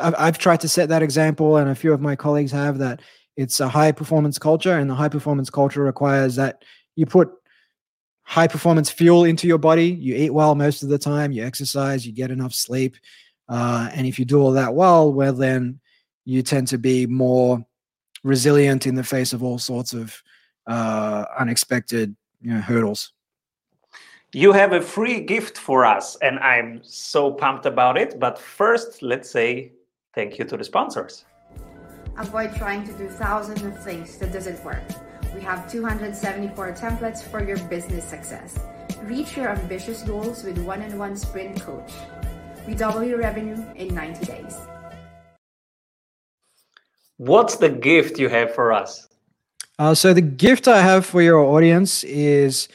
I've, 0.00 0.14
I've 0.18 0.38
tried 0.38 0.60
to 0.60 0.68
set 0.68 0.88
that 0.90 1.02
example, 1.02 1.56
and 1.56 1.70
a 1.70 1.74
few 1.74 1.92
of 1.92 2.00
my 2.00 2.16
colleagues 2.16 2.52
have 2.52 2.78
that. 2.78 3.00
It's 3.34 3.60
a 3.60 3.68
high 3.68 3.92
performance 3.92 4.38
culture, 4.38 4.78
and 4.78 4.88
the 4.88 4.94
high 4.94 5.08
performance 5.08 5.48
culture 5.48 5.82
requires 5.82 6.36
that 6.36 6.62
you 6.96 7.06
put 7.06 7.30
high 8.24 8.46
performance 8.46 8.90
fuel 8.90 9.24
into 9.24 9.46
your 9.46 9.58
body. 9.58 9.88
You 9.88 10.14
eat 10.14 10.30
well 10.30 10.54
most 10.54 10.82
of 10.82 10.90
the 10.90 10.98
time. 10.98 11.32
You 11.32 11.44
exercise. 11.44 12.06
You 12.06 12.12
get 12.12 12.30
enough 12.30 12.54
sleep. 12.54 12.96
Uh, 13.48 13.90
and 13.94 14.06
if 14.06 14.18
you 14.18 14.24
do 14.24 14.40
all 14.40 14.52
that 14.52 14.74
well, 14.74 15.12
well, 15.12 15.32
then 15.32 15.80
you 16.24 16.42
tend 16.42 16.68
to 16.68 16.78
be 16.78 17.06
more 17.06 17.64
resilient 18.22 18.86
in 18.86 18.94
the 18.94 19.04
face 19.04 19.32
of 19.32 19.42
all 19.42 19.58
sorts 19.58 19.92
of 19.92 20.22
uh, 20.66 21.24
unexpected 21.38 22.14
you 22.40 22.54
know, 22.54 22.60
hurdles. 22.60 23.12
You 24.34 24.52
have 24.52 24.72
a 24.72 24.80
free 24.80 25.20
gift 25.20 25.58
for 25.58 25.84
us, 25.84 26.16
and 26.22 26.38
I'm 26.38 26.80
so 26.82 27.30
pumped 27.30 27.66
about 27.66 27.98
it. 27.98 28.18
But 28.18 28.38
first, 28.38 29.02
let's 29.02 29.30
say 29.30 29.72
thank 30.14 30.38
you 30.38 30.46
to 30.46 30.56
the 30.56 30.64
sponsors. 30.64 31.26
Avoid 32.16 32.56
trying 32.56 32.86
to 32.86 32.94
do 32.94 33.08
thousands 33.08 33.60
of 33.62 33.84
things 33.84 34.16
that 34.16 34.32
doesn't 34.32 34.64
work. 34.64 34.82
We 35.34 35.42
have 35.42 35.70
274 35.70 36.72
templates 36.72 37.22
for 37.22 37.46
your 37.46 37.58
business 37.68 38.08
success. 38.08 38.58
Reach 39.02 39.36
your 39.36 39.50
ambitious 39.50 40.02
goals 40.02 40.44
with 40.44 40.56
one-on-one 40.60 41.14
sprint 41.16 41.60
coach. 41.60 41.92
We 42.66 42.74
double 42.74 43.04
your 43.04 43.18
revenue 43.18 43.62
in 43.74 43.94
90 43.94 44.24
days. 44.24 44.56
What's 47.18 47.56
the 47.56 47.68
gift 47.68 48.18
you 48.18 48.30
have 48.30 48.54
for 48.54 48.72
us? 48.72 49.08
Uh, 49.78 49.94
so 49.94 50.14
the 50.14 50.22
gift 50.22 50.68
I 50.68 50.80
have 50.80 51.04
for 51.04 51.20
your 51.20 51.38
audience 51.38 52.02
is 52.04 52.68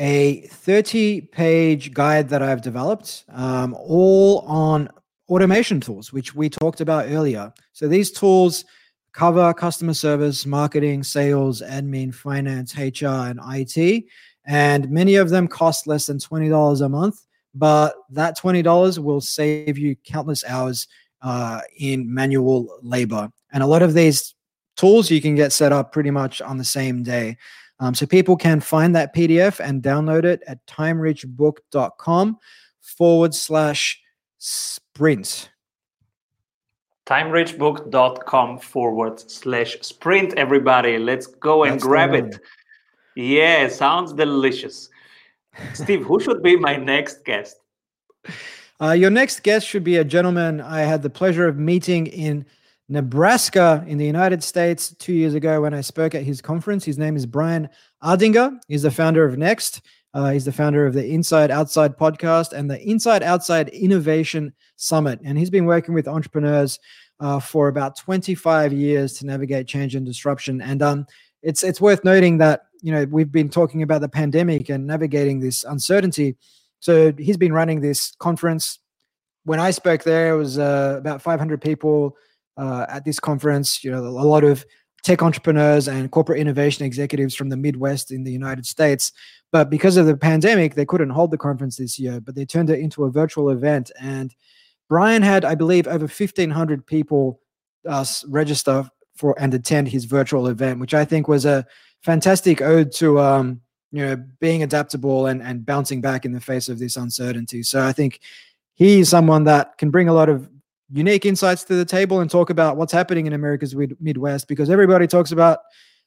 a 0.00 0.40
30 0.46 1.20
page 1.20 1.92
guide 1.92 2.30
that 2.30 2.42
I've 2.42 2.62
developed, 2.62 3.24
um, 3.28 3.76
all 3.78 4.40
on 4.40 4.88
automation 5.28 5.78
tools, 5.78 6.12
which 6.12 6.34
we 6.34 6.48
talked 6.48 6.80
about 6.80 7.06
earlier. 7.08 7.52
So 7.74 7.86
these 7.86 8.10
tools 8.10 8.64
cover 9.12 9.52
customer 9.52 9.92
service, 9.92 10.46
marketing, 10.46 11.02
sales, 11.02 11.60
admin, 11.60 12.14
finance, 12.14 12.76
HR, 12.76 13.28
and 13.28 13.40
IT. 13.44 14.04
And 14.46 14.90
many 14.90 15.16
of 15.16 15.28
them 15.28 15.46
cost 15.46 15.86
less 15.86 16.06
than 16.06 16.18
$20 16.18 16.84
a 16.84 16.88
month, 16.88 17.26
but 17.54 17.94
that 18.10 18.38
$20 18.38 18.98
will 18.98 19.20
save 19.20 19.76
you 19.76 19.96
countless 19.96 20.44
hours 20.44 20.88
uh, 21.22 21.60
in 21.78 22.12
manual 22.12 22.78
labor. 22.82 23.30
And 23.52 23.62
a 23.62 23.66
lot 23.66 23.82
of 23.82 23.92
these 23.92 24.34
tools 24.76 25.10
you 25.10 25.20
can 25.20 25.34
get 25.34 25.52
set 25.52 25.72
up 25.72 25.92
pretty 25.92 26.10
much 26.10 26.40
on 26.40 26.56
the 26.56 26.64
same 26.64 27.02
day. 27.02 27.36
Um, 27.80 27.94
so 27.94 28.06
people 28.06 28.36
can 28.36 28.60
find 28.60 28.94
that 28.94 29.14
PDF 29.14 29.58
and 29.58 29.82
download 29.82 30.24
it 30.24 30.42
at 30.46 30.64
timerichbook.com 30.66 32.38
forward 32.80 33.34
slash 33.34 34.00
sprint. 34.38 35.50
timerichbook.com 37.06 38.58
forward 38.58 39.18
slash 39.30 39.78
sprint 39.80 40.34
everybody. 40.34 40.98
Let's 40.98 41.26
go 41.26 41.64
and 41.64 41.74
That's 41.74 41.84
grab 41.84 42.14
it. 42.14 42.38
Yeah 43.16 43.66
sounds 43.68 44.12
delicious. 44.12 44.90
Steve 45.72 46.02
who 46.02 46.20
should 46.20 46.42
be 46.42 46.56
my 46.56 46.76
next 46.76 47.24
guest? 47.24 47.56
Uh, 48.82 48.92
your 48.92 49.10
next 49.10 49.42
guest 49.42 49.66
should 49.66 49.84
be 49.84 49.96
a 49.96 50.04
gentleman 50.04 50.58
i 50.58 50.80
had 50.80 51.02
the 51.02 51.10
pleasure 51.10 51.46
of 51.46 51.58
meeting 51.58 52.06
in 52.06 52.46
nebraska 52.90 53.84
in 53.86 53.96
the 53.96 54.04
united 54.04 54.42
states 54.42 54.94
two 54.98 55.12
years 55.12 55.34
ago 55.34 55.62
when 55.62 55.72
i 55.72 55.80
spoke 55.80 56.14
at 56.14 56.22
his 56.22 56.42
conference 56.42 56.84
his 56.84 56.98
name 56.98 57.16
is 57.16 57.24
brian 57.24 57.68
ardinger 58.02 58.58
he's 58.68 58.82
the 58.82 58.90
founder 58.90 59.24
of 59.24 59.38
next 59.38 59.80
uh, 60.12 60.30
he's 60.30 60.44
the 60.44 60.52
founder 60.52 60.86
of 60.86 60.94
the 60.94 61.06
Inside 61.06 61.50
Outside 61.50 61.96
podcast 61.96 62.52
and 62.52 62.68
the 62.68 62.82
Inside 62.82 63.22
Outside 63.22 63.68
Innovation 63.68 64.52
Summit. 64.76 65.20
And 65.22 65.38
he's 65.38 65.50
been 65.50 65.66
working 65.66 65.94
with 65.94 66.08
entrepreneurs 66.08 66.80
uh, 67.20 67.38
for 67.38 67.68
about 67.68 67.96
25 67.96 68.72
years 68.72 69.14
to 69.14 69.26
navigate 69.26 69.68
change 69.68 69.94
and 69.94 70.04
disruption. 70.04 70.60
And 70.60 70.82
um, 70.82 71.06
it's 71.42 71.62
it's 71.62 71.80
worth 71.80 72.04
noting 72.04 72.38
that 72.38 72.62
you 72.82 72.92
know 72.92 73.04
we've 73.04 73.30
been 73.30 73.48
talking 73.48 73.82
about 73.82 74.00
the 74.00 74.08
pandemic 74.08 74.68
and 74.68 74.86
navigating 74.86 75.38
this 75.38 75.64
uncertainty. 75.64 76.36
So 76.80 77.12
he's 77.16 77.36
been 77.36 77.52
running 77.52 77.80
this 77.80 78.12
conference. 78.18 78.78
When 79.44 79.60
I 79.60 79.70
spoke 79.70 80.02
there, 80.02 80.34
it 80.34 80.36
was 80.36 80.58
uh, 80.58 80.96
about 80.98 81.22
500 81.22 81.60
people 81.60 82.16
uh, 82.60 82.86
at 82.88 83.04
this 83.04 83.18
conference. 83.18 83.82
You 83.82 83.90
know, 83.90 83.98
a 83.98 84.08
lot 84.08 84.44
of 84.44 84.64
tech 85.02 85.22
entrepreneurs 85.22 85.88
and 85.88 86.10
corporate 86.10 86.38
innovation 86.38 86.84
executives 86.84 87.34
from 87.34 87.48
the 87.48 87.56
Midwest 87.56 88.10
in 88.10 88.22
the 88.24 88.32
United 88.32 88.66
States. 88.66 89.12
But 89.50 89.70
because 89.70 89.96
of 89.96 90.06
the 90.06 90.16
pandemic, 90.16 90.74
they 90.74 90.84
couldn't 90.84 91.10
hold 91.10 91.30
the 91.30 91.38
conference 91.38 91.76
this 91.76 91.98
year, 91.98 92.20
but 92.20 92.34
they 92.34 92.44
turned 92.44 92.70
it 92.70 92.78
into 92.78 93.04
a 93.04 93.10
virtual 93.10 93.50
event. 93.50 93.90
And 93.98 94.34
Brian 94.88 95.22
had, 95.22 95.44
I 95.44 95.54
believe, 95.54 95.86
over 95.86 96.06
1,500 96.06 96.86
people 96.86 97.40
uh, 97.88 98.04
register 98.28 98.88
for 99.16 99.34
and 99.38 99.54
attend 99.54 99.88
his 99.88 100.04
virtual 100.04 100.46
event, 100.46 100.80
which 100.80 100.94
I 100.94 101.04
think 101.04 101.28
was 101.28 101.44
a 101.44 101.66
fantastic 102.02 102.60
ode 102.62 102.92
to 102.92 103.20
um, 103.20 103.60
you 103.92 104.04
know 104.04 104.16
being 104.38 104.62
adaptable 104.62 105.26
and, 105.26 105.42
and 105.42 105.66
bouncing 105.66 106.00
back 106.00 106.24
in 106.24 106.32
the 106.32 106.40
face 106.40 106.68
of 106.68 106.78
this 106.78 106.96
uncertainty. 106.96 107.62
So 107.62 107.82
I 107.82 107.92
think 107.92 108.20
he 108.74 109.00
is 109.00 109.08
someone 109.08 109.44
that 109.44 109.78
can 109.78 109.90
bring 109.90 110.08
a 110.08 110.14
lot 110.14 110.28
of 110.28 110.48
unique 110.90 111.24
insights 111.24 111.64
to 111.64 111.74
the 111.74 111.84
table 111.84 112.20
and 112.20 112.30
talk 112.30 112.50
about 112.50 112.76
what's 112.76 112.92
happening 112.92 113.26
in 113.26 113.32
America's 113.32 113.74
Midwest 114.00 114.48
because 114.48 114.68
everybody 114.68 115.06
talks 115.06 115.32
about 115.32 115.60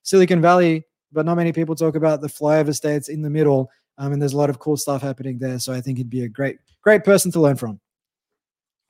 Silicon 0.03 0.41
Valley, 0.41 0.85
but 1.11 1.25
not 1.25 1.35
many 1.35 1.51
people 1.51 1.75
talk 1.75 1.95
about 1.95 2.21
the 2.21 2.27
flyover 2.27 2.75
states 2.75 3.07
in 3.07 3.21
the 3.21 3.29
middle. 3.29 3.69
Um, 3.97 4.11
and 4.11 4.21
there's 4.21 4.33
a 4.33 4.37
lot 4.37 4.49
of 4.49 4.59
cool 4.59 4.75
stuff 4.75 5.01
happening 5.01 5.37
there. 5.37 5.59
So 5.59 5.73
I 5.73 5.81
think 5.81 5.97
he'd 5.97 6.09
be 6.09 6.23
a 6.23 6.29
great, 6.29 6.57
great 6.81 7.03
person 7.03 7.31
to 7.31 7.39
learn 7.39 7.55
from. 7.55 7.79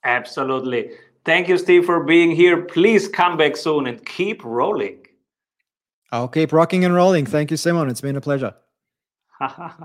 Absolutely. 0.03 0.91
Thank 1.25 1.47
you, 1.47 1.57
Steve, 1.57 1.85
for 1.85 2.03
being 2.03 2.31
here. 2.31 2.63
Please 2.63 3.07
come 3.07 3.37
back 3.37 3.55
soon 3.55 3.87
and 3.87 4.03
keep 4.05 4.43
rolling. 4.43 5.05
I'll 6.11 6.27
keep 6.27 6.51
rocking 6.51 6.85
and 6.85 6.93
rolling. 6.93 7.25
Thank 7.25 7.51
you, 7.51 7.57
Simon. 7.57 7.89
It's 7.89 8.01
been 8.01 8.15
a 8.15 8.21
pleasure. 8.21 8.53